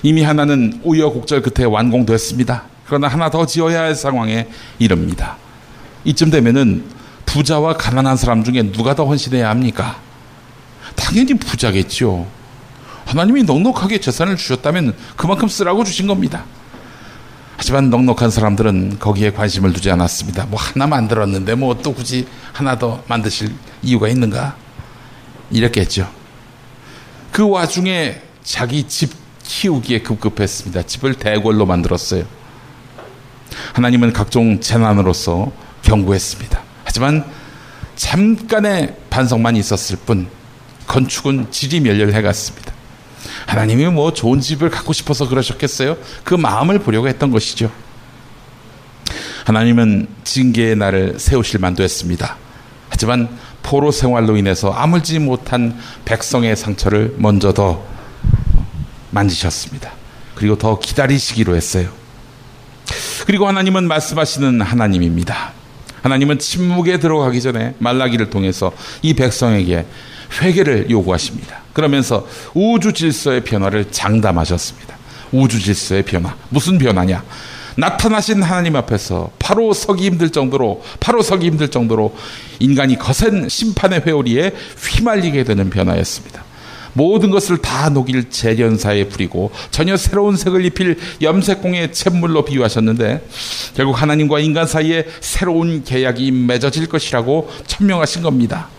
이미 0.04 0.24
하나는 0.24 0.80
우여곡절 0.86 1.42
끝에 1.42 1.66
완공됐습니다. 1.66 2.64
그러나 2.86 3.10
하나 3.10 3.30
더 3.30 3.46
지어야 3.46 3.82
할 3.82 3.94
상황에 3.94 4.48
이릅니다. 4.80 5.36
이쯤 6.06 6.30
되면은 6.30 7.03
부자와 7.34 7.78
가난한 7.78 8.16
사람 8.16 8.44
중에 8.44 8.72
누가 8.72 8.94
더 8.94 9.06
헌신해야 9.06 9.50
합니까? 9.50 10.00
당연히 10.96 11.34
부자겠죠. 11.34 12.28
하나님이 13.06 13.42
넉넉하게 13.44 14.00
재산을 14.00 14.38
주셨다면 14.38 14.96
그만큼 15.18 15.48
쓰라고 15.48 15.84
주신 15.84 16.06
겁니다. 16.06 16.46
하지만 17.58 17.90
넉넉한 17.90 18.30
사람들은 18.30 19.00
거기에 19.00 19.32
관심을 19.32 19.74
두지 19.74 19.90
않았습니다. 19.90 20.46
뭐 20.46 20.60
하나 20.60 20.86
만들었는데 20.86 21.56
뭐 21.56 21.74
또 21.82 21.94
굳이 21.96 22.28
하나 22.52 22.78
더 22.78 23.04
만드실 23.08 23.52
이유가 23.82 24.08
있는가? 24.10 24.56
이렇게 25.50 25.82
했죠. 25.82 26.08
그 27.32 27.50
와중에 27.50 28.22
자기 28.44 28.84
집 28.84 29.12
키우기에 29.44 30.04
급급했습니다. 30.04 30.84
집을 30.84 31.16
대궐로 31.16 31.66
만들었어요. 31.66 32.26
하나님은 33.74 34.14
각종 34.14 34.60
재난으로서 34.62 35.52
경고했습니다. 35.82 36.63
하지만 36.94 37.26
잠깐의 37.96 38.96
반성만 39.10 39.56
있었을 39.56 39.98
뿐 40.06 40.28
건축은 40.86 41.48
질이 41.50 41.80
멸렬해 41.80 42.22
갔습니다. 42.22 42.72
하나님이 43.48 43.88
뭐 43.88 44.14
좋은 44.14 44.40
집을 44.40 44.70
갖고 44.70 44.94
싶어서 44.94 45.28
그러셨겠어요? 45.28 45.98
그 46.24 46.36
마음을 46.36 46.78
보려고 46.78 47.08
했던 47.08 47.32
것이죠. 47.32 47.72
하나님은 49.46 50.08
징계의 50.24 50.76
날을 50.76 51.16
세우실 51.18 51.60
만도 51.62 51.82
했습니다. 51.82 52.38
하지만 52.90 53.28
포로 53.64 53.90
생활로 53.90 54.38
인해서 54.38 54.72
아물지 54.72 55.18
못한 55.18 55.76
백성의 56.06 56.56
상처를 56.56 57.16
먼저 57.18 57.56
더 57.56 57.84
만지셨습니다. 59.10 59.92
그리고 60.36 60.60
더 60.60 60.78
기다리시기로 60.78 61.56
했어요. 61.56 61.90
그리고 63.26 63.48
하나님은 63.48 63.88
말씀하시는 63.88 64.62
하나님입니다. 64.62 65.63
하나님은 66.04 66.38
침묵에 66.38 67.00
들어가기 67.00 67.42
전에 67.42 67.74
말라기를 67.80 68.30
통해서 68.30 68.72
이 69.02 69.14
백성에게 69.14 69.86
회개를 70.42 70.90
요구하십니다. 70.90 71.62
그러면서 71.74 72.28
우주 72.54 72.94
질서의 72.94 73.44
변화를 73.44 73.90
장담하셨습니다. 73.90 74.98
우주 75.32 75.60
질서의 75.60 76.04
변화. 76.04 76.36
무슨 76.50 76.78
변화냐? 76.78 77.24
나타나신 77.76 78.44
하나님 78.44 78.76
앞에서 78.76 79.32
바로 79.40 79.74
서기 79.74 80.06
힘들 80.06 80.30
정도로 80.30 80.84
바로 81.00 81.24
서기 81.24 81.48
힘들 81.48 81.70
정도로 81.70 82.16
인간이 82.60 82.98
거센 82.98 83.50
심판의 83.50 84.04
회오리에 84.06 84.52
휘말리게 84.78 85.44
되는 85.44 85.70
변화였습니다. 85.70 86.44
모든 86.94 87.32
것을 87.32 87.58
다 87.58 87.90
녹일 87.90 88.30
재련사에 88.30 89.08
부리고 89.08 89.52
전혀 89.72 89.98
새로운 89.98 90.38
색을 90.38 90.64
입힐 90.66 90.98
염색공의 91.22 91.94
잿물로 91.94 92.46
비유하셨는데 92.46 93.28
결국 93.76 94.02
하나님과 94.02 94.40
인간 94.40 94.68
사이에 94.68 95.08
새로운 95.20 95.84
계약이 95.84 96.32
맺어질 96.32 96.88
것이라고 96.88 97.50
천명하신 97.68 98.22
겁니다. 98.22 98.70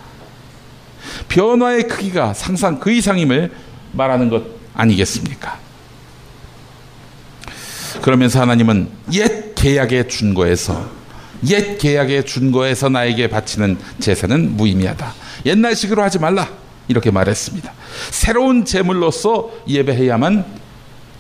변화의 1.29 1.89
크기가 1.89 2.35
상상 2.35 2.81
그 2.81 2.91
이상임을 2.91 3.51
말하는 3.93 4.29
것 4.31 4.43
아니겠습니까? 4.75 5.59
그러면서 8.03 8.41
하나님은 8.41 8.89
옛 9.13 9.55
계약의 9.55 10.09
준거에서 10.09 10.91
옛 11.49 11.79
계약의 11.79 12.27
준거에서 12.27 12.89
나에게 12.89 13.29
바치는 13.29 13.79
제사는 14.01 14.57
무의미하다. 14.57 15.15
옛날식으로 15.47 16.03
하지 16.03 16.19
말라. 16.19 16.49
이렇게 16.89 17.11
말했습니다. 17.11 17.73
새로운 18.11 18.65
제물로서 18.65 19.51
예배해야만 19.69 20.45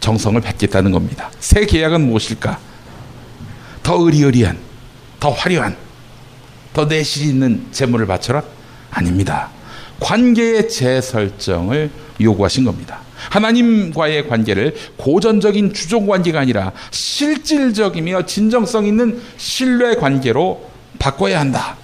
정성을 0.00 0.40
뵙겠다는 0.40 0.93
겁니다. 0.93 1.31
새 1.40 1.64
계약은 1.66 2.00
무엇일까? 2.07 2.59
더 3.83 3.97
의리의리한, 4.00 4.59
더 5.21 5.31
화려한, 5.31 5.76
더 6.73 6.87
내실 6.87 7.26
있는 7.26 7.66
제물을 7.73 8.07
바쳐라? 8.07 8.43
아닙니다. 8.90 9.50
관계의 10.00 10.69
재설정을 10.69 11.90
요구하신 12.21 12.64
겁니다. 12.64 13.00
하나님과의 13.31 14.28
관계를 14.28 14.75
고전적인 14.97 15.73
주종 15.73 16.07
관계가 16.07 16.40
아니라 16.40 16.73
실질적이며 16.90 18.26
진정성 18.26 18.87
있는 18.87 19.21
신뢰 19.37 19.95
관계로 19.95 20.69
바꿔야 20.99 21.40
한다. 21.40 21.76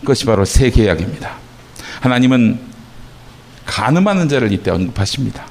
그것이 0.00 0.24
바로 0.24 0.44
새 0.44 0.70
계약입니다. 0.70 1.47
하나님은 2.00 2.60
가늠하는 3.66 4.28
자를 4.28 4.52
이때 4.52 4.70
언급하십니다. 4.70 5.44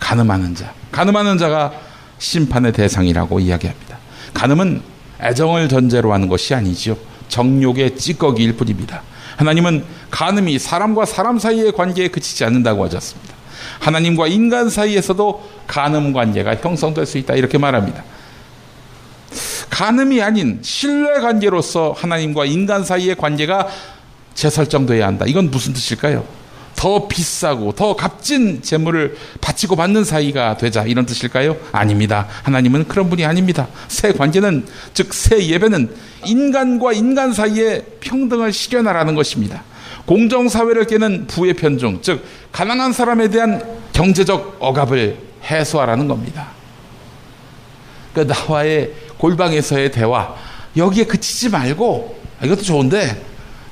가늠하는 0.00 0.54
자. 0.54 0.72
가늠하는 0.90 1.38
자가 1.38 1.72
심판의 2.18 2.72
대상이라고 2.72 3.40
이야기합니다. 3.40 3.98
가늠은 4.34 4.82
애정을 5.20 5.68
전제로 5.68 6.12
하는 6.12 6.28
것이 6.28 6.54
아니지요. 6.54 6.96
정욕의 7.28 7.96
찌꺼기일 7.96 8.56
뿐입니다. 8.56 9.02
하나님은 9.36 9.84
간음이 10.10 10.58
사람과 10.58 11.06
사람 11.06 11.38
사이의 11.38 11.72
관계에 11.72 12.08
그치지 12.08 12.44
않는다고 12.44 12.84
하셨습니다. 12.84 13.34
하나님과 13.80 14.26
인간 14.26 14.68
사이에서도 14.68 15.50
간음 15.66 16.12
관계가 16.12 16.56
형성될 16.56 17.06
수 17.06 17.18
있다 17.18 17.34
이렇게 17.34 17.58
말합니다. 17.58 18.04
간음이 19.70 20.20
아닌 20.20 20.58
신뢰 20.62 21.20
관계로서 21.20 21.94
하나님과 21.96 22.44
인간 22.44 22.84
사이의 22.84 23.16
관계가 23.16 23.68
재설정돼야 24.34 25.06
한다. 25.06 25.24
이건 25.28 25.50
무슨 25.50 25.72
뜻일까요? 25.72 26.24
더 26.74 27.06
비싸고 27.06 27.72
더 27.72 27.94
값진 27.94 28.62
재물을 28.62 29.16
바치고 29.40 29.76
받는 29.76 30.04
사이가 30.04 30.56
되자 30.56 30.82
이런 30.84 31.06
뜻일까요? 31.06 31.56
아닙니다. 31.70 32.26
하나님은 32.42 32.88
그런 32.88 33.08
분이 33.08 33.24
아닙니다. 33.24 33.68
새 33.88 34.12
관계는 34.12 34.66
즉 34.94 35.12
새 35.14 35.46
예배는 35.46 35.94
인간과 36.26 36.92
인간 36.92 37.32
사이의 37.32 37.84
평등을 38.00 38.52
실현하라는 38.52 39.14
것입니다. 39.14 39.62
공정 40.06 40.48
사회를 40.48 40.86
깨는 40.86 41.28
부의 41.28 41.54
편중, 41.54 42.00
즉 42.02 42.24
가난한 42.50 42.92
사람에 42.92 43.28
대한 43.28 43.62
경제적 43.92 44.56
억압을 44.58 45.16
해소하라는 45.44 46.08
겁니다. 46.08 46.48
그 48.14 48.20
나와의 48.20 48.92
골방에서의 49.18 49.92
대화 49.92 50.34
여기에 50.76 51.04
그치지 51.04 51.50
말고 51.50 52.20
아, 52.40 52.46
이것도 52.46 52.62
좋은데 52.62 53.24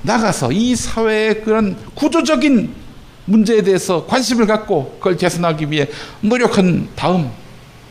나가서 0.02 0.52
이 0.52 0.74
사회의 0.76 1.42
그런 1.42 1.76
구조적인 1.94 2.74
문제에 3.26 3.62
대해서 3.62 4.06
관심을 4.06 4.46
갖고 4.46 4.96
그걸 4.98 5.16
개선하기 5.16 5.70
위해 5.70 5.86
노력한 6.20 6.88
다음 6.96 7.30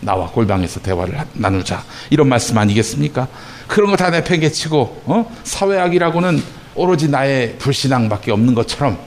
나와 0.01 0.29
골방에서 0.29 0.79
대화를 0.81 1.17
나누자 1.33 1.83
이런 2.09 2.27
말씀 2.29 2.57
아니겠습니까? 2.57 3.27
그런 3.67 3.91
거 3.91 3.97
다 3.97 4.09
내팽개치고 4.09 5.03
어? 5.05 5.37
사회학이라고는 5.43 6.41
오로지 6.75 7.09
나의 7.09 7.57
불신앙밖에 7.57 8.31
없는 8.31 8.55
것처럼 8.55 8.97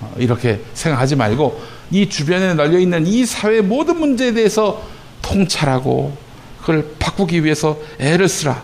어, 0.00 0.12
이렇게 0.18 0.60
생각하지 0.74 1.16
말고 1.16 1.60
이 1.90 2.08
주변에 2.08 2.54
널려 2.54 2.78
있는 2.78 3.06
이 3.06 3.24
사회 3.26 3.60
모든 3.60 3.98
문제에 3.98 4.32
대해서 4.32 4.82
통찰하고 5.22 6.16
그걸 6.60 6.94
바꾸기 6.98 7.44
위해서 7.44 7.78
애를 7.98 8.28
쓰라 8.28 8.62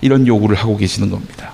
이런 0.00 0.26
요구를 0.26 0.56
하고 0.56 0.76
계시는 0.76 1.10
겁니다. 1.10 1.52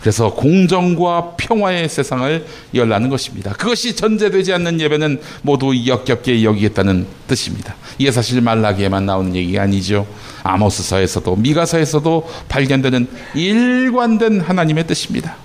그래서 0.00 0.32
공정과 0.32 1.34
평화의 1.36 1.88
세상을 1.88 2.46
열라는 2.74 3.08
것입니다. 3.08 3.52
그것이 3.52 3.96
전제되지 3.96 4.52
않는 4.54 4.80
예배는 4.80 5.20
모두 5.42 5.72
역겹게 5.86 6.44
여기겠다는 6.44 7.06
뜻입니다. 7.26 7.74
이게 7.98 8.12
사실 8.12 8.40
말라기에만 8.40 9.06
나오는 9.06 9.34
얘기가 9.34 9.62
아니죠. 9.62 10.06
아모스서에서도 10.44 11.36
미가서에서도 11.36 12.28
발견되는 12.48 13.08
일관된 13.34 14.40
하나님의 14.40 14.86
뜻입니다. 14.86 15.36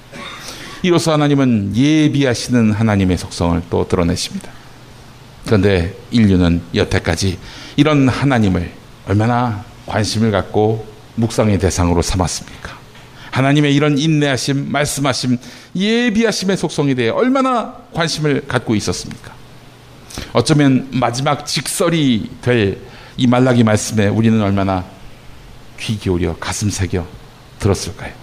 이로써 0.84 1.14
하나님은 1.14 1.76
예비하시는 1.76 2.74
하나님의 2.74 3.18
속성을 3.18 3.62
또 3.70 3.88
드러내십니다. 3.88 4.52
그런데 5.46 5.96
인류는 6.12 6.62
여태까지 6.76 7.38
이런 7.76 8.08
하나님을 8.08 8.72
얼마나 9.08 9.64
관심을 9.86 10.32
갖고 10.32 10.86
묵상의 11.16 11.60
대상으로 11.60 12.02
삼았습니까? 12.02 12.73
하나님의 13.34 13.74
이런 13.74 13.98
인내하심, 13.98 14.72
말씀하심, 14.72 15.38
예비하심의 15.76 16.58
속성에 16.58 16.94
대해 16.94 17.10
얼마나 17.10 17.76
관심을 17.94 18.48
갖고 18.48 18.76
있었습니까? 18.76 19.34
어쩌면 20.34 20.88
마지막 20.92 21.46
직설이 21.46 22.30
될 22.42 22.94
이 23.18 23.28
말라기 23.28 23.64
말씀에 23.64 24.08
우리는 24.08 24.42
얼마나 24.42 24.86
귀 25.80 25.98
기울여 25.98 26.38
가슴 26.40 26.70
새겨 26.70 27.06
들었을까요? 27.60 28.14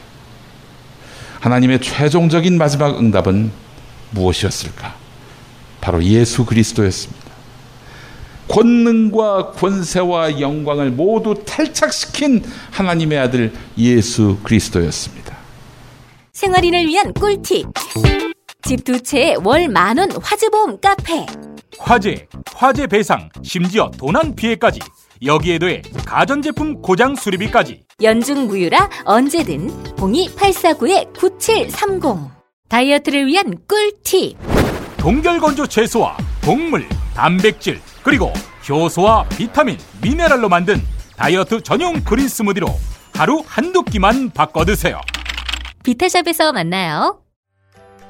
하나님의 1.40 1.80
최종적인 1.80 2.58
마지막 2.58 2.98
응답은 2.98 3.52
무엇이었을까? 4.10 4.94
바로 5.80 6.02
예수 6.02 6.44
그리스도였습니다. 6.44 7.29
권능과 8.50 9.52
권세와 9.52 10.40
영광을 10.40 10.90
모두 10.90 11.34
탈착시킨 11.46 12.42
하나님의 12.72 13.18
아들 13.18 13.52
예수 13.78 14.36
그리스도였습니다. 14.42 15.36
생활인을 16.32 16.86
위한 16.86 17.12
꿀팁. 17.12 17.66
집 18.62 18.84
두 18.84 19.00
채에 19.02 19.34
월 19.44 19.68
만 19.68 19.98
원 19.98 20.10
화재보험 20.22 20.80
카페. 20.80 21.26
화재, 21.78 22.26
화재 22.54 22.86
배상, 22.86 23.28
심지어 23.42 23.90
도난 23.96 24.34
피해까지. 24.34 24.80
여기에 25.24 25.58
더해 25.58 25.82
가전제품 26.06 26.80
고장 26.82 27.14
수리비까지. 27.14 27.82
연중 28.02 28.46
무휴라 28.46 28.88
언제든 29.04 29.68
02849-9730. 29.96 32.30
다이어트를 32.68 33.26
위한 33.26 33.54
꿀팁. 33.68 34.36
동결건조 34.96 35.66
채소와 35.66 36.16
동물, 36.42 36.86
단백질, 37.14 37.80
그리고 38.02 38.32
효소와 38.68 39.24
비타민, 39.30 39.78
미네랄로 40.02 40.48
만든 40.48 40.82
다이어트 41.16 41.62
전용 41.62 42.02
그린 42.02 42.28
스무디로 42.28 42.66
하루 43.14 43.42
한두 43.46 43.82
끼만 43.82 44.30
바꿔 44.30 44.64
드세요. 44.64 45.00
비타샵에서 45.82 46.52
만나요. 46.52 47.20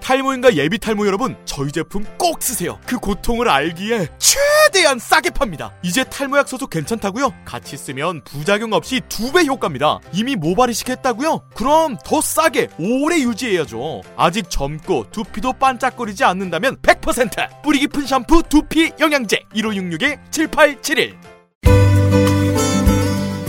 탈모인가 0.00 0.54
예비 0.56 0.78
탈모 0.78 1.06
여러분, 1.06 1.36
저희 1.44 1.70
제품 1.70 2.04
꼭 2.18 2.42
쓰세요. 2.42 2.78
그 2.86 2.98
고통을 2.98 3.48
알기에 3.48 4.08
최대한 4.18 4.98
싸게 4.98 5.30
팝니다. 5.30 5.72
이제 5.82 6.02
탈모약 6.04 6.48
써도 6.48 6.66
괜찮다고요? 6.66 7.32
같이 7.44 7.76
쓰면 7.76 8.22
부작용 8.24 8.72
없이 8.72 9.00
두 9.08 9.30
배 9.32 9.44
효과입니다. 9.44 10.00
이미 10.12 10.34
모발이식 10.34 10.88
했다고요? 10.88 11.42
그럼 11.54 11.96
더 12.04 12.20
싸게 12.20 12.68
오래 12.78 13.20
유지해야죠. 13.20 14.02
아직 14.16 14.50
젊고 14.50 15.06
두피도 15.12 15.52
반짝거리지 15.54 16.24
않는다면 16.24 16.78
100% 16.78 17.62
뿌리 17.62 17.78
깊은 17.80 18.06
샴푸 18.06 18.42
두피 18.42 18.90
영양제 18.98 19.44
1566-7871 19.54 21.14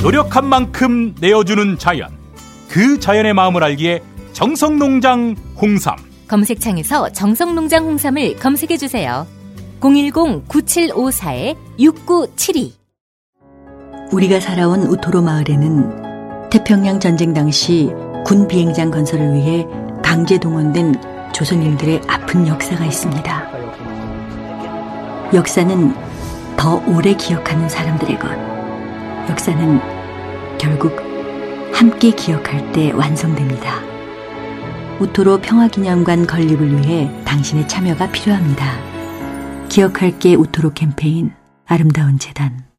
노력한 0.04 0.46
만큼 0.48 1.16
내어주는 1.20 1.78
자연. 1.78 2.10
그 2.70 3.00
자연의 3.00 3.34
마음을 3.34 3.64
알기에 3.64 4.02
정성농장 4.34 5.36
홍삼. 5.62 5.96
검색창에서 6.32 7.10
정성농장 7.10 7.84
홍삼을 7.84 8.38
검색해 8.38 8.78
주세요. 8.78 9.28
010-9754-6972 9.82 12.72
우리가 14.14 14.40
살아온 14.40 14.84
우토로 14.84 15.22
마을에는 15.22 16.50
태평양 16.50 17.02
전쟁 17.02 17.34
당시 17.34 17.92
군 18.24 18.48
비행장 18.48 18.92
건설을 18.92 19.34
위해 19.34 19.68
강제 20.02 20.38
동원된 20.38 20.96
조선인들의 21.34 22.04
아픈 22.08 22.48
역사가 22.48 22.86
있습니다. 22.86 23.52
역사는 25.34 25.94
더 26.56 26.82
오래 26.88 27.14
기억하는 27.14 27.68
사람들의 27.68 28.18
것. 28.20 28.30
역사는 29.30 29.82
결국 30.58 30.96
함께 31.74 32.12
기억할 32.12 32.72
때 32.72 32.92
완성됩니다. 32.92 33.91
우토로 35.02 35.40
평화기념관 35.42 36.28
건립을 36.28 36.78
위해 36.78 37.10
당신의 37.26 37.68
참여가 37.68 38.12
필요합니다. 38.12 38.64
기억할게 39.68 40.36
우토로 40.36 40.74
캠페인 40.74 41.32
아름다운 41.66 42.20
재단 42.20 42.71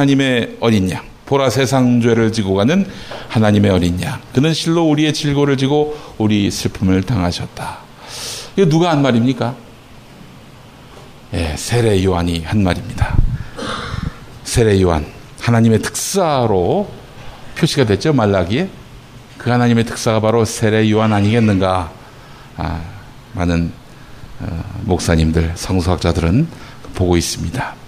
하나님의 0.00 0.56
어린 0.60 0.90
양, 0.90 1.04
보라 1.26 1.50
세상 1.50 2.00
죄를 2.00 2.32
지고 2.32 2.54
가는 2.54 2.86
하나님의 3.28 3.70
어린 3.70 4.00
양. 4.02 4.18
그는 4.32 4.54
실로 4.54 4.88
우리의 4.88 5.12
질고를 5.12 5.58
지고 5.58 5.98
우리 6.16 6.50
슬픔을 6.50 7.02
당하셨다. 7.02 7.78
이거 8.56 8.68
누가 8.68 8.90
한 8.90 9.02
말입니까? 9.02 9.54
예, 11.34 11.54
세례 11.56 12.02
요한이 12.02 12.44
한 12.44 12.62
말입니다. 12.62 13.14
세례 14.42 14.80
요한, 14.80 15.04
하나님의 15.40 15.80
특사로 15.82 16.90
표시가 17.56 17.84
됐죠, 17.84 18.14
말라기에. 18.14 18.70
그 19.36 19.50
하나님의 19.50 19.84
특사가 19.84 20.20
바로 20.20 20.46
세례 20.46 20.90
요한 20.90 21.12
아니겠는가? 21.12 21.92
아, 22.56 22.80
많은 23.34 23.70
어, 24.40 24.64
목사님들, 24.84 25.52
성서학자들은 25.56 26.48
보고 26.94 27.18
있습니다. 27.18 27.79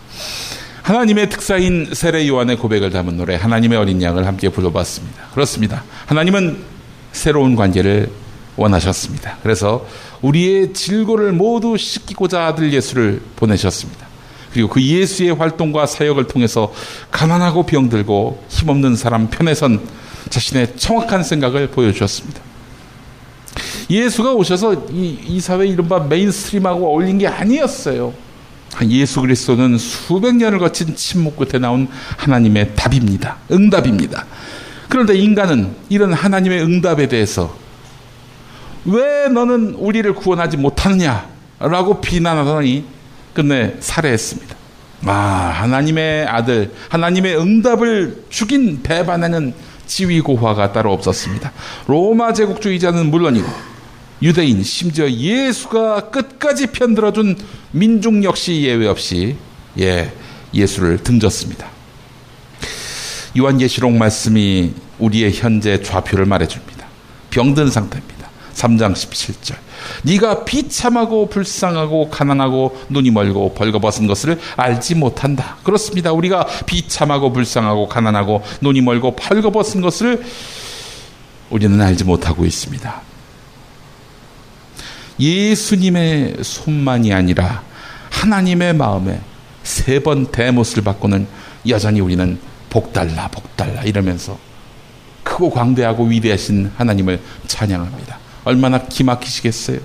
하나님의 0.83 1.31
특사인 1.31 1.91
세례 1.93 2.27
요한의 2.27 2.57
고백을 2.57 2.91
담은 2.91 3.17
노래 3.17 3.37
하나님의 3.37 3.79
어린 3.79 4.03
양을 4.03 4.27
함께 4.27 4.49
불러봤습니다. 4.49 5.29
그렇습니다. 5.33 5.85
하나님은 6.07 6.59
새로운 7.13 7.55
관계를 7.55 8.11
원하셨습니다. 8.57 9.39
그래서 9.43 9.87
우리의 10.23 10.73
질고를 10.73 11.33
모두 11.33 11.77
씻기고자 11.77 12.47
아들 12.47 12.73
예수를 12.73 13.23
보내셨습니다. 13.37 14.07
그리고 14.53 14.69
그 14.69 14.83
예수의 14.83 15.35
활동과 15.35 15.87
사역을 15.87 16.27
통해서 16.27 16.73
가난하고 17.11 17.65
병들고 17.65 18.45
힘없는 18.49 18.97
사람 18.97 19.31
편에 19.31 19.55
선 19.55 19.81
자신의 20.29 20.77
정확한 20.77 21.23
생각을 21.23 21.69
보여주셨습니다. 21.69 22.41
예수가 23.89 24.33
오셔서 24.35 24.87
이, 24.91 25.19
이 25.27 25.41
사회 25.41 25.67
이른바 25.67 26.01
mainstream하고 26.01 26.89
어울린 26.89 27.19
게 27.19 27.29
아니었어요. 27.29 28.13
예수 28.89 29.21
그리스도는 29.21 29.79
수백 29.79 30.37
년을 30.37 30.59
거친 30.59 30.97
침묵 30.97 31.37
끝에 31.37 31.61
나온 31.61 31.89
하나님의 32.17 32.75
답입니다. 32.75 33.37
응답입니다. 33.51 34.25
그런데 34.89 35.15
인간은 35.17 35.75
이런 35.89 36.13
하나님의 36.13 36.63
응답에 36.63 37.09
대해서 37.09 37.57
왜 38.85 39.29
너는 39.29 39.75
우리를 39.75 40.13
구원하지 40.15 40.57
못하느냐? 40.57 41.31
라고 41.59 42.01
비난하더니 42.01 42.85
끝내 43.35 43.75
살해했습니다. 43.79 44.57
아, 45.07 45.13
하나님의 45.55 46.27
아들, 46.27 46.73
하나님의 46.89 47.39
응답을 47.39 48.25
죽인 48.31 48.83
배반하는 48.83 49.55
지위고화가 49.87 50.73
따로 50.73 50.93
없었습니다. 50.93 51.53
로마 51.87 52.33
제국주의자는 52.33 53.11
물론이고 53.11 53.72
유대인 54.23 54.63
심지어 54.63 55.11
예수가 55.11 56.11
끝까지 56.11 56.69
편들어준 56.69 57.37
민중 57.73 58.23
역시 58.23 58.63
예외 58.63 58.87
없이 58.87 59.37
예 59.81 60.13
예수를 60.55 61.03
등졌습니다. 61.03 61.67
요한계시록 63.37 63.93
말씀이 63.93 64.73
우리의 64.99 65.33
현재 65.33 65.83
좌표를 65.83 66.27
말해줍니다. 66.27 66.87
병든 67.31 67.71
상태입니다. 67.71 68.31
3장 68.55 68.93
17절. 68.93 69.57
네가 70.05 70.45
비참하고 70.45 71.29
불쌍하고 71.29 72.11
가난하고 72.11 72.79
눈이 72.91 73.11
멀고 73.11 73.55
벌거벗은 73.55 74.07
것을 74.07 74.39
알지 74.57 74.95
못한다. 74.95 75.57
그렇습니다. 75.65 76.13
우리가 76.13 76.47
비참하고 76.67 77.33
불쌍하고 77.33 77.89
가난하고 77.89 78.43
눈이 78.61 78.83
멀고 78.83 79.17
벌거벗은 79.17 79.81
것을 79.81 80.23
우리는 81.51 81.81
알지 81.81 82.05
못하고 82.05 82.45
있습니다. 82.45 83.12
예수님의 85.23 86.37
손만이 86.43 87.13
아니라 87.13 87.63
하나님의 88.11 88.75
마음에 88.75 89.21
세 89.63 90.01
번 90.01 90.27
대못을 90.27 90.83
받고는 90.83 91.27
여전히 91.69 92.01
우리는 92.01 92.39
복달라 92.69 93.29
복달라 93.29 93.83
이러면서 93.85 94.37
크고 95.23 95.51
광대하고 95.51 96.07
위대하신 96.07 96.73
하나님을 96.77 97.21
찬양합니다. 97.47 98.19
얼마나 98.45 98.83
기막히시겠어요? 98.83 99.79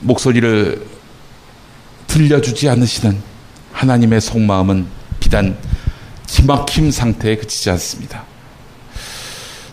목소리를 0.00 0.86
들려주지 2.06 2.68
않으시는 2.68 3.18
하나님의 3.72 4.20
속마음은 4.20 4.86
비단 5.20 5.56
기막힘 6.26 6.90
상태에 6.90 7.36
그치지 7.36 7.70
않습니다. 7.70 8.24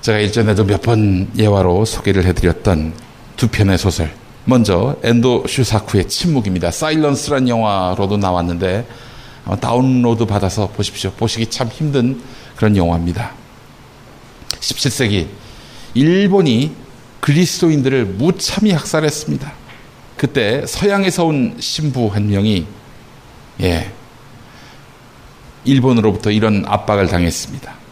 제가 0.04 0.20
일전에도 0.20 0.66
몇 0.66 0.82
번 0.82 1.32
예화로 1.38 1.86
소개를 1.86 2.26
해드렸던 2.26 2.94
두 3.38 3.48
편의 3.48 3.78
소설. 3.78 4.13
먼저 4.44 4.98
엔도 5.02 5.46
슈사쿠의 5.48 6.10
침묵입니다. 6.10 6.72
사일런스란 6.72 7.48
영화로도 7.48 8.18
나왔는데 8.18 8.86
어, 9.46 9.58
다운로드 9.58 10.26
받아서 10.26 10.68
보십시오. 10.68 11.12
보시기 11.12 11.46
참 11.46 11.70
힘든 11.70 12.22
그런 12.58 12.76
영화입니다. 12.76 13.32
17세기 14.60 15.28
일본이 15.94 16.76
그리스도인들을 17.22 18.04
무참히 18.04 18.72
학살했습니다. 18.72 19.54
그때 20.18 20.66
서양에서 20.68 21.24
온 21.24 21.56
신부 21.62 22.08
한 22.08 22.28
명이 22.30 22.68
예 23.62 23.89
일본으로부터 25.63 26.30
이런 26.30 26.66
압박을 26.68 27.08
당했습니다. 27.08 27.83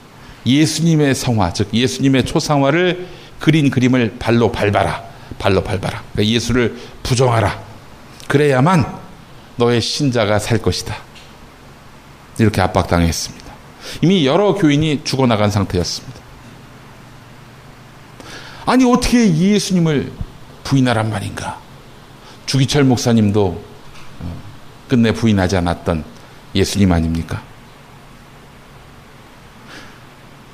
예수님의 0.46 1.16
성화, 1.16 1.54
즉 1.54 1.70
예수님의 1.74 2.26
초상화를 2.26 3.08
그린 3.40 3.70
그림을 3.70 4.18
발로 4.20 4.52
밟아라. 4.52 5.04
발로 5.40 5.64
밟아라. 5.64 6.04
그러니까 6.12 6.34
예수를 6.34 6.78
부정하라. 7.04 7.60
그래야만 8.28 8.86
너의 9.56 9.82
신자가 9.82 10.40
살 10.40 10.60
것이다. 10.60 10.96
이렇게 12.40 12.62
압박당했습니다. 12.62 13.52
이미 14.02 14.26
여러 14.26 14.54
교인이 14.54 15.02
죽어나간 15.04 15.52
상태였습니다. 15.52 16.20
아니, 18.66 18.86
어떻게 18.86 19.36
예수님을 19.36 20.12
부인하란 20.64 21.10
말인가? 21.10 21.60
주기철 22.46 22.84
목사님도 22.84 23.64
어, 24.20 24.42
끝내 24.88 25.12
부인하지 25.12 25.58
않았던 25.58 26.04
예수님 26.54 26.92
아닙니까? 26.92 27.42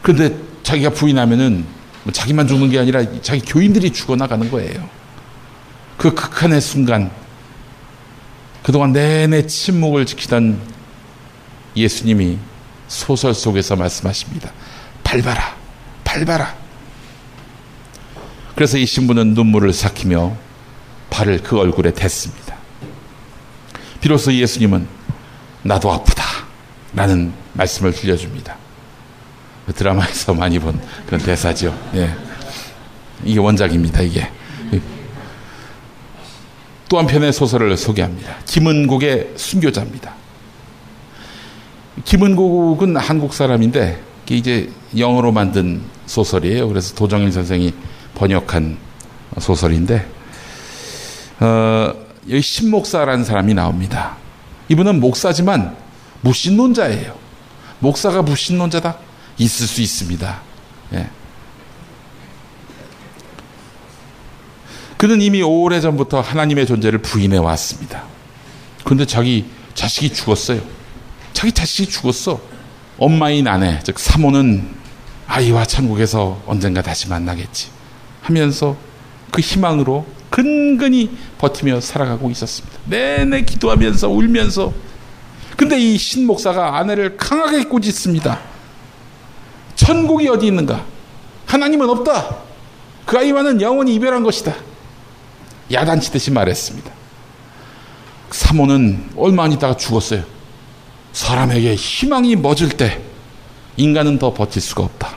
그런데 0.08 0.34
자기가 0.64 0.92
부인하면은 0.92 1.66
뭐 2.06 2.14
자기만 2.14 2.48
죽는 2.48 2.70
게 2.70 2.80
아니라 2.80 3.04
자기 3.22 3.42
교인들이 3.42 3.92
죽어나가는 3.92 4.50
거예요. 4.50 4.90
그 5.98 6.14
극한의 6.14 6.62
순간, 6.62 7.12
그동안 8.64 8.94
내내 8.94 9.48
침묵을 9.48 10.06
지키던 10.06 10.62
예수님이 11.76 12.38
소설 12.88 13.34
속에서 13.34 13.76
말씀하십니다. 13.76 14.54
밟아라, 15.04 15.58
밟아라. 16.06 16.56
그래서 18.56 18.78
이 18.78 18.86
신부는 18.86 19.34
눈물을 19.34 19.74
삭히며 19.74 20.38
발을 21.10 21.44
그 21.44 21.60
얼굴에 21.60 21.94
댔습니다. 21.94 22.56
비로소 24.00 24.34
예수님은 24.34 24.88
나도 25.64 25.92
아프다. 25.92 26.24
라는 26.94 27.34
말씀을 27.56 27.92
들려줍니다. 27.92 28.67
그 29.68 29.74
드라마에서 29.74 30.34
많이 30.36 30.58
본 30.58 30.80
그런 31.06 31.22
대사죠. 31.22 31.78
예. 31.94 32.16
이게 33.24 33.40
원작입니다, 33.40 34.02
이게. 34.02 34.32
또 36.90 36.98
한편의 37.00 37.34
소설을 37.34 37.76
소개합니다. 37.76 38.38
김은국의 38.46 39.34
순교자입니다. 39.36 40.16
김은국은 42.06 42.96
한국 42.96 43.34
사람인데 43.34 44.02
이제 44.30 44.70
영어로 44.98 45.34
만든 45.34 45.82
소설이에요. 46.06 46.70
그래서 46.70 46.96
도정일 46.96 47.34
선생이 47.34 47.74
번역한 48.16 48.78
소설인데 49.38 50.08
어, 51.42 51.94
여기 52.30 52.42
신목사라는 52.42 53.26
사람이 53.26 53.54
나옵니다. 53.54 54.16
이분은 54.70 55.02
목사지만 55.02 55.76
무신론자예요. 56.22 57.16
목사가 57.80 58.22
무신론자다? 58.22 59.07
있을 59.38 59.68
수 59.68 59.82
있습니다. 59.82 60.42
예. 60.94 61.10
그는 64.98 65.22
이미 65.22 65.42
오래전부터 65.44 66.22
하나님의 66.22 66.66
존재를 66.66 67.00
부인해 67.00 67.38
왔습니다. 67.38 68.04
그런데 68.84 69.06
자기 69.06 69.46
자식이 69.76 70.12
죽었어요. 70.14 70.62
자기 71.34 71.52
자식이 71.52 71.90
죽었어. 71.90 72.40
엄마인 72.98 73.48
아내, 73.48 73.80
즉 73.84 74.00
사모는 74.00 74.68
아이와 75.28 75.66
천국에서 75.66 76.42
언젠가 76.48 76.82
다시 76.82 77.08
만나겠지 77.10 77.68
하면서 78.24 78.76
그 79.30 79.42
희망으로 79.42 80.08
근근히 80.32 81.16
버티며 81.38 81.80
살아가고 81.80 82.32
있었습니다. 82.32 82.80
내내 82.86 83.42
기도하면서 83.44 84.10
울면서 84.10 84.74
근데 85.56 85.80
이 85.80 85.98
신 85.98 86.26
목사가 86.26 86.78
아내를 86.78 87.18
강하게 87.18 87.66
꾸짖습니다. 87.66 88.40
천국이 89.88 90.28
어디 90.28 90.48
있는가? 90.48 90.86
하나님은 91.46 91.90
없다. 91.90 92.36
그 93.06 93.18
아이와는 93.18 93.62
영원히 93.62 93.96
이별한 93.96 94.22
것이다. 94.22 94.54
야단치듯이 95.72 96.30
말했습니다. 96.32 96.92
사모는 98.30 99.12
얼마 99.16 99.46
안 99.46 99.54
있다가 99.54 99.78
죽었어요. 99.78 100.26
사람에게 101.14 101.76
희망이 101.76 102.36
멎을 102.36 102.68
때 102.76 103.00
인간은 103.78 104.20
더 104.20 104.34
버틸 104.34 104.62
수가 104.62 104.84
없다. 104.84 105.16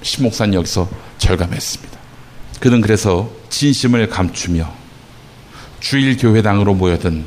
신목사는 0.00 0.54
여기서 0.54 0.88
절감했습니다. 1.18 1.98
그는 2.60 2.80
그래서 2.80 3.30
진심을 3.50 4.08
감추며 4.08 4.72
주일 5.80 6.16
교회당으로 6.16 6.72
모여든 6.72 7.26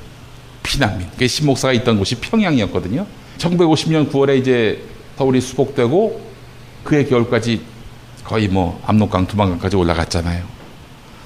피난민. 0.64 1.10
그 1.16 1.28
신목사가 1.28 1.74
있던 1.74 2.00
곳이 2.00 2.16
평양이었거든요. 2.16 3.06
1950년 3.38 4.12
9월에 4.12 4.40
이제 4.40 4.84
서울이 5.16 5.42
수복되고 5.42 6.31
그해 6.84 7.06
겨울까지 7.06 7.62
거의 8.24 8.48
뭐 8.48 8.82
압록강, 8.86 9.28
두만강까지 9.28 9.76
올라갔잖아요. 9.76 10.46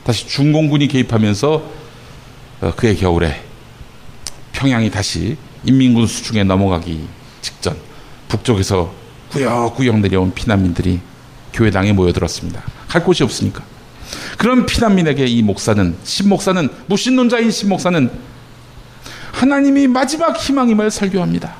다시 0.03 0.27
중공군이 0.27 0.87
개입하면서 0.87 1.71
어, 2.61 2.73
그해 2.75 2.95
겨울에 2.95 3.41
평양이 4.53 4.89
다시 4.89 5.37
인민군 5.65 6.07
수중에 6.07 6.43
넘어가기 6.43 7.07
직전 7.41 7.75
북쪽에서 8.27 8.93
구역구역 9.31 9.99
내려온 9.99 10.33
피난민들이 10.33 10.99
교회당에 11.53 11.93
모여들었습니다. 11.93 12.63
갈 12.87 13.03
곳이 13.03 13.23
없으니까. 13.23 13.63
그런 14.37 14.65
피난민에게 14.65 15.25
이 15.25 15.41
목사는 15.41 15.95
신목사는 16.03 16.69
무신론자인 16.87 17.51
신목사는 17.51 18.09
하나님이 19.31 19.87
마지막 19.87 20.37
희망임을 20.37 20.91
설교합니다. 20.91 21.55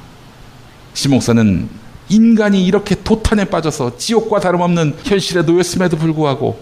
신목사는 0.93 1.69
인간이 2.09 2.65
이렇게 2.65 2.94
도탄에 3.05 3.45
빠져서 3.45 3.97
지옥과 3.97 4.41
다름없는 4.41 4.97
현실에 5.03 5.43
놓였음에도 5.43 5.95
불구하고 5.95 6.59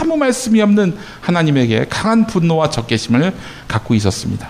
아무 0.00 0.16
말씀이 0.16 0.62
없는 0.62 0.96
하나님에게 1.20 1.86
강한 1.90 2.26
분노와 2.26 2.70
적개심을 2.70 3.34
갖고 3.68 3.94
있었습니다. 3.94 4.48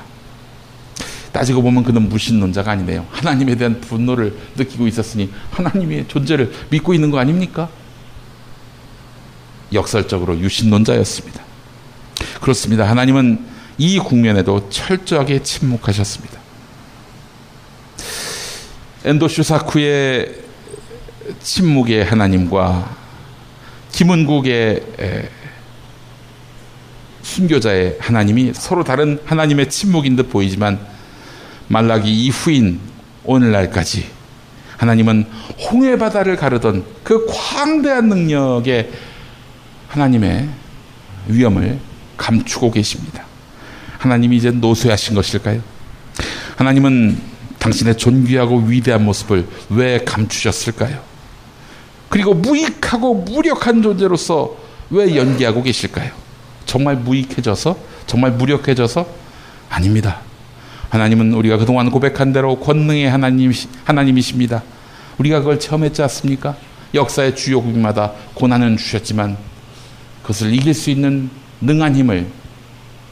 따지고 1.32 1.62
보면 1.62 1.84
그는 1.84 2.08
무신론자가 2.08 2.72
아니네요. 2.72 3.06
하나님에 3.10 3.56
대한 3.56 3.80
분노를 3.80 4.36
느끼고 4.56 4.86
있었으니 4.86 5.32
하나님의 5.50 6.06
존재를 6.08 6.52
믿고 6.70 6.94
있는 6.94 7.10
거 7.10 7.18
아닙니까? 7.18 7.68
역설적으로 9.72 10.38
유신론자였습니다. 10.38 11.40
그렇습니다. 12.40 12.88
하나님은 12.88 13.46
이 13.78 13.98
국면에도 13.98 14.68
철저하게 14.68 15.42
침묵하셨습니다. 15.42 16.38
엔도슈사쿠의 19.04 20.49
침묵의 21.42 22.04
하나님과 22.04 22.96
김은국의 23.92 24.82
순교자의 27.22 27.98
하나님이 28.00 28.52
서로 28.54 28.82
다른 28.84 29.18
하나님의 29.24 29.68
침묵인 29.68 30.16
듯 30.16 30.30
보이지만 30.30 30.78
말라기 31.68 32.12
이후인 32.12 32.80
오늘날까지 33.24 34.08
하나님은 34.76 35.26
홍해 35.58 35.98
바다를 35.98 36.36
가르던 36.36 36.84
그 37.04 37.26
광대한 37.28 38.08
능력의 38.08 38.90
하나님의 39.88 40.48
위엄을 41.28 41.78
감추고 42.16 42.70
계십니다. 42.70 43.24
하나님이 43.98 44.38
이제 44.38 44.50
노쇠하신 44.50 45.14
것일까요? 45.14 45.62
하나님은 46.56 47.20
당신의 47.58 47.98
존귀하고 47.98 48.60
위대한 48.60 49.04
모습을 49.04 49.46
왜 49.68 49.98
감추셨을까요? 50.04 51.09
그리고 52.10 52.34
무익하고 52.34 53.14
무력한 53.14 53.82
존재로서 53.82 54.56
왜 54.90 55.16
연기하고 55.16 55.62
계실까요? 55.62 56.10
정말 56.66 56.96
무익해져서? 56.96 57.78
정말 58.06 58.32
무력해져서? 58.32 59.06
아닙니다. 59.70 60.20
하나님은 60.90 61.32
우리가 61.32 61.56
그동안 61.56 61.88
고백한 61.88 62.32
대로 62.32 62.58
권능의 62.58 63.08
하나님, 63.08 63.52
하나님이십니다. 63.84 64.64
우리가 65.18 65.38
그걸 65.38 65.60
체험했지 65.60 66.02
않습니까? 66.02 66.56
역사의 66.94 67.36
주요 67.36 67.62
국마다 67.62 68.12
고난은 68.34 68.76
주셨지만 68.76 69.36
그것을 70.22 70.52
이길 70.52 70.74
수 70.74 70.90
있는 70.90 71.30
능한 71.60 71.94
힘을 71.94 72.26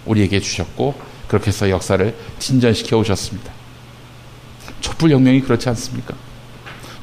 우리에게 0.06 0.40
주셨고 0.40 0.94
그렇게 1.28 1.48
해서 1.48 1.70
역사를 1.70 2.16
진전시켜 2.40 2.98
오셨습니다. 2.98 3.52
촛불혁명이 4.80 5.42
그렇지 5.42 5.68
않습니까? 5.68 6.14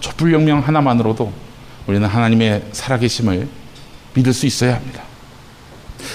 촛불혁명 0.01 0.59
하나만으로도 0.59 1.44
우리는 1.87 2.07
하나님의 2.07 2.69
살아계심을 2.71 3.47
믿을 4.13 4.33
수 4.33 4.45
있어야 4.45 4.75
합니다. 4.75 5.03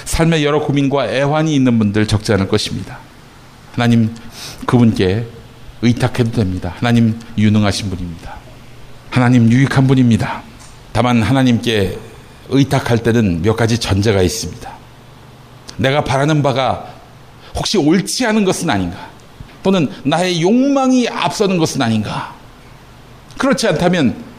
삶의 0.04 0.44
여러 0.44 0.60
고민과 0.60 1.08
애환이 1.08 1.54
있는 1.54 1.78
분들 1.78 2.06
적지 2.06 2.32
않을 2.32 2.48
것입니다. 2.48 2.98
하나님 3.72 4.14
그분께 4.66 5.26
의탁해도 5.82 6.32
됩니다. 6.32 6.74
하나님 6.76 7.18
유능하신 7.38 7.90
분입니다. 7.90 8.36
하나님 9.10 9.50
유익한 9.50 9.86
분입니다. 9.86 10.42
다만 10.92 11.22
하나님께 11.22 11.98
의탁할 12.48 12.98
때는 12.98 13.42
몇 13.42 13.56
가지 13.56 13.78
전제가 13.78 14.22
있습니다. 14.22 14.70
내가 15.76 16.04
바라는 16.04 16.42
바가 16.42 16.94
혹시 17.56 17.78
옳지 17.78 18.26
않은 18.26 18.44
것은 18.44 18.68
아닌가? 18.68 19.08
또는 19.62 19.90
나의 20.04 20.42
욕망이 20.42 21.08
앞서는 21.08 21.58
것은 21.58 21.80
아닌가? 21.82 22.34
그렇지 23.38 23.68
않다면 23.68 24.29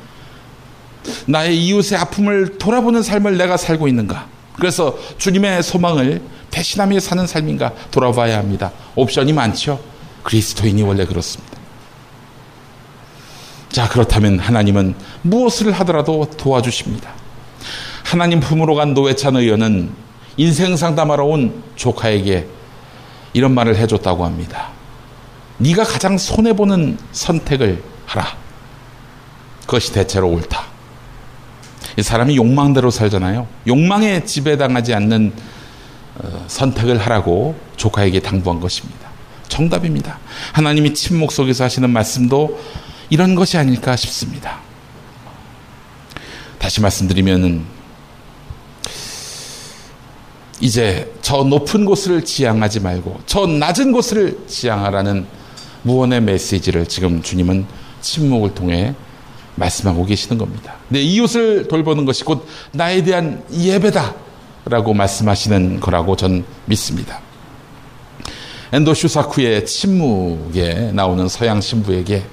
나의 1.25 1.57
이웃의 1.65 1.97
아픔을 1.97 2.57
돌아보는 2.57 3.03
삶을 3.03 3.37
내가 3.37 3.57
살고 3.57 3.87
있는가? 3.87 4.27
그래서 4.55 4.97
주님의 5.17 5.63
소망을 5.63 6.21
배신하며 6.51 6.99
사는 6.99 7.25
삶인가 7.25 7.73
돌아봐야 7.89 8.37
합니다. 8.37 8.71
옵션이 8.95 9.33
많죠. 9.33 9.79
그리스도인이 10.23 10.83
원래 10.83 11.05
그렇습니다. 11.05 11.57
자, 13.69 13.87
그렇다면 13.87 14.37
하나님은 14.39 14.95
무엇을 15.21 15.71
하더라도 15.71 16.25
도와주십니다. 16.37 17.09
하나님 18.03 18.41
품으로 18.41 18.75
간 18.75 18.93
노회찬 18.93 19.37
의원은 19.37 19.91
인생 20.35 20.75
상담하러 20.75 21.25
온 21.25 21.63
조카에게 21.75 22.47
이런 23.33 23.53
말을 23.53 23.77
해줬다고 23.77 24.25
합니다. 24.25 24.69
네가 25.57 25.83
가장 25.85 26.17
손해보는 26.17 26.97
선택을 27.13 27.81
하라. 28.05 28.35
그것이 29.61 29.93
대체로 29.93 30.27
옳다. 30.29 30.70
이 31.97 32.01
사람이 32.01 32.35
욕망대로 32.37 32.89
살잖아요. 32.91 33.47
욕망에 33.67 34.23
지배당하지 34.23 34.93
않는 34.93 35.33
어, 36.15 36.45
선택을 36.47 36.97
하라고 36.97 37.55
조카에게 37.77 38.19
당부한 38.19 38.59
것입니다. 38.59 39.09
정답입니다. 39.47 40.19
하나님이 40.53 40.93
침묵 40.93 41.31
속에서 41.31 41.63
하시는 41.63 41.89
말씀도 41.89 42.59
이런 43.09 43.35
것이 43.35 43.57
아닐까 43.57 43.95
싶습니다. 43.95 44.59
다시 46.57 46.79
말씀드리면은 46.79 47.65
이제 50.61 51.11
저 51.21 51.43
높은 51.43 51.85
곳을 51.85 52.23
지향하지 52.23 52.81
말고 52.81 53.21
저 53.25 53.47
낮은 53.47 53.91
곳을 53.91 54.37
지향하라는 54.47 55.25
무언의 55.83 56.21
메시지를 56.21 56.85
지금 56.85 57.21
주님은 57.21 57.65
침묵을 58.01 58.53
통해 58.53 58.93
말씀하고 59.55 60.05
계시는 60.05 60.37
겁니다. 60.37 60.75
내 60.89 61.01
이웃을 61.01 61.67
돌보는 61.67 62.05
것이 62.05 62.23
곧 62.23 62.47
나에 62.71 63.03
대한 63.03 63.43
예배다. 63.53 64.15
라고 64.65 64.93
말씀하시는 64.93 65.79
거라고 65.79 66.15
전 66.15 66.45
믿습니다. 66.65 67.19
엔도 68.71 68.93
슈사쿠의 68.93 69.65
침묵에 69.65 70.91
나오는 70.93 71.27
서양 71.27 71.59
신부에게 71.59 72.23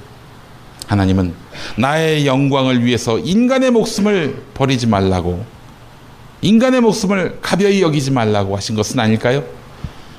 하나님은 0.86 1.34
나의 1.76 2.26
영광을 2.26 2.84
위해서 2.84 3.18
인간의 3.18 3.70
목숨을 3.70 4.42
버리지 4.54 4.86
말라고 4.86 5.44
인간의 6.42 6.80
목숨을 6.82 7.38
가벼이 7.40 7.82
여기지 7.82 8.10
말라고 8.10 8.56
하신 8.56 8.76
것은 8.76 9.00
아닐까요? 9.00 9.42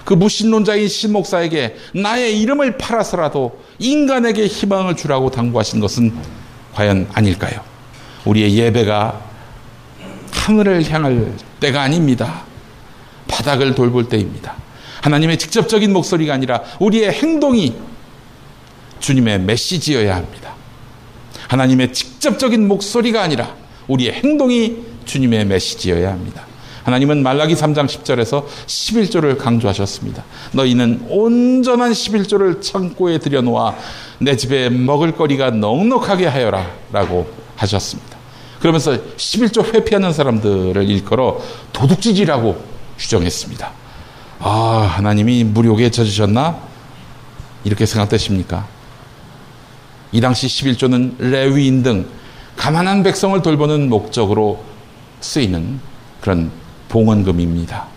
그 0.04 0.14
무신론자인 0.16 0.88
신목사에게 0.88 1.76
나의 1.94 2.42
이름을 2.42 2.78
팔아서라도 2.78 3.60
인간에게 3.78 4.48
희망을 4.48 4.96
주라고 4.96 5.30
당부하신 5.30 5.80
것은 5.80 6.14
과연 6.80 7.10
아닐까요? 7.12 7.60
우리의 8.24 8.56
예배가 8.56 9.22
하늘을 10.32 10.90
향할 10.90 11.34
때가 11.60 11.82
아닙니다. 11.82 12.44
바닥을 13.28 13.76
돌볼 13.76 14.08
때입니다. 14.08 14.56
하나님의 15.02 15.38
직접적인 15.38 15.92
목소리가 15.92 16.34
아니라 16.34 16.62
우리의 16.80 17.12
행동이 17.12 17.76
주님의 19.02 19.42
메시지여야 19.42 20.16
합니다. 20.16 20.54
하나님의 21.50 21.92
직접적인 21.92 22.66
목소리가 22.70 23.24
아니라 23.24 23.54
우리의 23.90 24.14
행동이 24.14 24.78
주님의 25.04 25.46
메시지여야 25.48 26.12
합니다. 26.12 26.46
하나님은 26.90 27.22
말라기 27.22 27.54
3장 27.54 27.86
10절에서 27.86 28.46
11조를 28.66 29.38
강조하셨습니다. 29.38 30.24
너희는 30.54 31.06
온전한 31.08 31.92
11조를 31.92 32.64
창고에 32.64 33.20
들여놓아 33.20 33.76
내 34.18 34.36
집에 34.36 34.70
먹을 34.70 35.12
거리가 35.12 35.52
넉넉하게 35.52 36.26
하여라 36.26 36.66
라고 36.92 37.30
하셨습니다. 37.58 38.18
그러면서 38.60 38.98
11조 39.16 39.74
회피하는 39.74 40.12
사람들을 40.12 40.90
일컬어 40.90 41.40
도둑질이라고 41.74 42.60
규정했습니다. 42.98 43.72
아, 44.40 44.92
하나님이 44.96 45.44
무력에 45.44 45.92
젖으셨나? 45.92 46.58
이렇게 47.66 47.86
생각되십니까? 47.86 48.68
이 50.12 50.20
당시 50.22 50.48
11조는 50.48 51.20
레위인 51.20 51.84
등 51.84 52.08
가난한 52.56 53.04
백성을 53.04 53.40
돌보는 53.42 53.90
목적으로 53.90 54.64
쓰이는 55.22 55.80
그런 56.20 56.52
봉헌금입니다. 56.90 57.88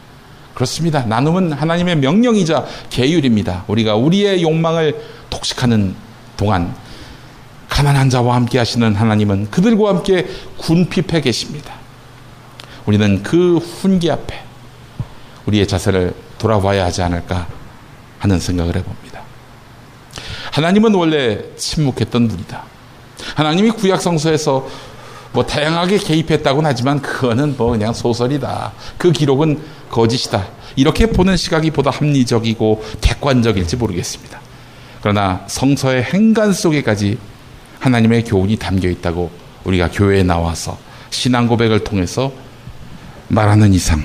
그렇습니다. 0.55 1.05
나눔은 1.07 1.53
하나님의 1.53 1.97
명령이자 1.97 2.67
계율입니다. 2.91 3.65
우리가 3.67 3.97
우리의 3.97 4.43
욕망을 4.43 5.01
독식하는 5.31 5.95
동안 6.37 6.75
가난한 7.69 8.11
자와 8.11 8.37
함께 8.37 8.59
하시는 8.59 8.95
하나님은 8.95 9.51
그들과 9.51 9.89
함께 9.89 10.27
군핍해 10.59 11.23
계십니다. 11.23 11.75
우리는 12.85 13.23
그 13.23 13.57
훈계 13.57 14.11
앞에 14.11 14.41
우리의 15.47 15.67
자세를 15.67 16.15
돌아봐야 16.39 16.85
하지 16.85 17.03
않을까 17.03 17.47
하는 18.19 18.39
생각을 18.39 18.77
해봅니다. 18.77 19.23
하나님은 20.53 20.95
원래 20.95 21.41
침묵했던 21.57 22.29
분이다. 22.29 22.63
하나님이 23.37 23.71
구약 23.71 24.03
성서에서 24.03 24.69
뭐 25.33 25.47
다양하게 25.47 25.99
개입했다고는 25.99 26.69
하지만 26.69 27.01
그거는 27.01 27.57
뭐 27.57 27.71
그냥 27.71 27.93
소설이다. 27.93 28.73
그 28.99 29.13
기록은 29.13 29.61
거짓이다. 29.91 30.47
이렇게 30.77 31.07
보는 31.07 31.37
시각이 31.37 31.71
보다 31.71 31.91
합리적이고 31.91 32.83
객관적일지 33.01 33.77
모르겠습니다. 33.77 34.41
그러나 35.01 35.45
성서의 35.47 36.05
행간 36.05 36.53
속에까지 36.53 37.19
하나님의 37.81 38.25
교훈이 38.25 38.57
담겨 38.57 38.89
있다고 38.89 39.31
우리가 39.65 39.91
교회에 39.91 40.23
나와서 40.23 40.79
신앙 41.11 41.49
고백을 41.49 41.85
통해서 41.85 42.33
말하는 43.29 43.75
이상 43.75 44.03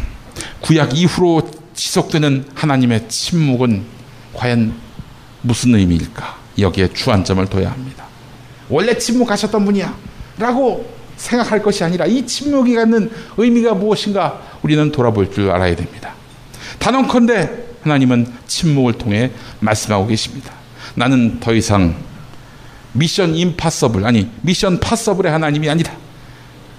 구약 0.62 0.98
이후로 0.98 1.50
지속되는 1.74 2.50
하나님의 2.56 3.08
침묵은 3.10 3.84
과연 4.34 4.74
무슨 5.42 5.76
의미일까? 5.76 6.38
여기에 6.58 6.94
주안점을 6.94 7.46
둬야 7.48 7.72
합니다. 7.72 8.06
원래 8.70 8.98
침묵하셨던 8.98 9.64
분이야. 9.64 9.96
라고 10.40 10.97
생각할 11.18 11.62
것이 11.62 11.84
아니라 11.84 12.06
이 12.06 12.26
침묵이 12.26 12.76
갖는 12.76 13.12
의미가 13.38 13.74
무엇인가 13.74 14.42
우리는 14.62 14.92
돌아볼 14.92 15.32
줄 15.32 15.50
알아야 15.52 15.76
됩니다. 15.76 16.14
단언컨대 16.80 17.66
하나님은 17.84 18.28
침묵을 18.48 18.94
통해 18.94 19.32
말씀하고 19.60 20.08
계십니다. 20.08 20.54
나는 20.96 21.40
더 21.40 21.54
이상 21.54 21.96
미션 22.94 23.36
임파서블 23.36 24.06
아니 24.06 24.30
미션 24.42 24.80
파서블의 24.80 25.32
하나님이 25.32 25.70
아니다. 25.70 25.92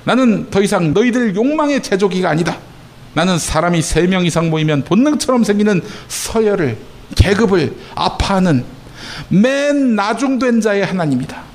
나는 0.05 0.51
더 0.51 0.63
이상 0.63 0.93
너희들 0.95 1.35
욕망의 1.37 1.83
제조기가 1.83 2.31
아니다. 2.31 2.57
나는 3.15 3.39
사람이 3.39 3.83
세 3.83 4.07
명 4.07 4.25
이상 4.25 4.51
모이면 4.51 4.85
본능처럼 4.85 5.45
생기는 5.45 5.83
서열을 6.09 6.77
계급을 7.17 7.75
아파하는 7.95 8.65
맨 9.29 9.95
나중된 9.97 10.61
자의 10.61 10.85
하나님이다. 10.85 11.48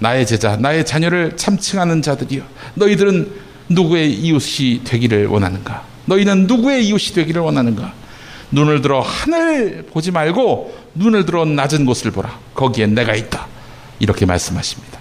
나의 0.00 0.26
제자, 0.26 0.56
나의 0.56 0.84
자녀를 0.84 1.36
참칭하는 1.36 2.02
자들이여. 2.02 2.42
너희들은 2.74 3.32
누구의 3.68 4.12
이웃이 4.12 4.82
되기를 4.84 5.26
원하는가? 5.26 5.84
너희는 6.06 6.46
누구의 6.46 6.86
이웃이 6.86 7.14
되기를 7.14 7.40
원하는가? 7.42 7.92
눈을 8.50 8.82
들어 8.82 9.00
하늘 9.00 9.86
보지 9.90 10.10
말고 10.10 10.76
눈을 10.94 11.26
들어 11.26 11.44
낮은 11.44 11.86
곳을 11.86 12.10
보라. 12.10 12.38
거기에 12.54 12.86
내가 12.86 13.14
있다. 13.14 13.46
이렇게 13.98 14.26
말씀하십니다. 14.26 14.98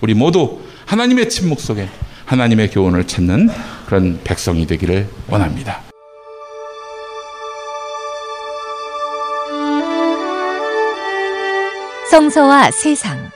우리 0.00 0.14
모두 0.14 0.60
하나님의 0.86 1.28
침묵 1.28 1.60
속에 1.60 1.88
하나님의 2.26 2.70
교훈을 2.70 3.06
찾는 3.06 3.48
그런 3.86 4.20
백성이 4.22 4.66
되기를 4.66 5.08
원합니다. 5.28 5.82
성서와 12.10 12.70
세상. 12.70 13.30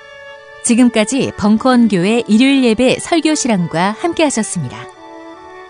지금까지 0.65 1.33
벙커원 1.37 1.89
교회 1.89 2.23
일요일 2.29 2.65
예배 2.65 2.99
설교 3.01 3.35
실황과 3.35 3.97
함께 3.99 4.23
하셨습니다. 4.25 4.79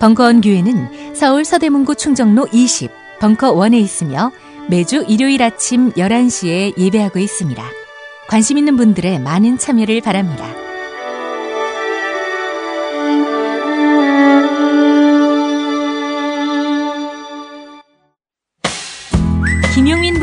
벙커원 0.01 0.40
교회는 0.40 1.14
서울 1.14 1.45
서대문구 1.45 1.95
충정로 1.97 2.47
20 2.53 2.90
벙커원에 3.20 3.78
있으며 3.78 4.32
매주 4.68 5.05
일요일 5.09 5.43
아침 5.43 5.93
11시에 5.93 6.76
예배하고 6.76 7.18
있습니다. 7.18 7.62
관심 8.28 8.59
있는 8.59 8.76
분들의 8.76 9.20
많은 9.20 9.59
참여를 9.59 10.01
바랍니다. 10.01 10.47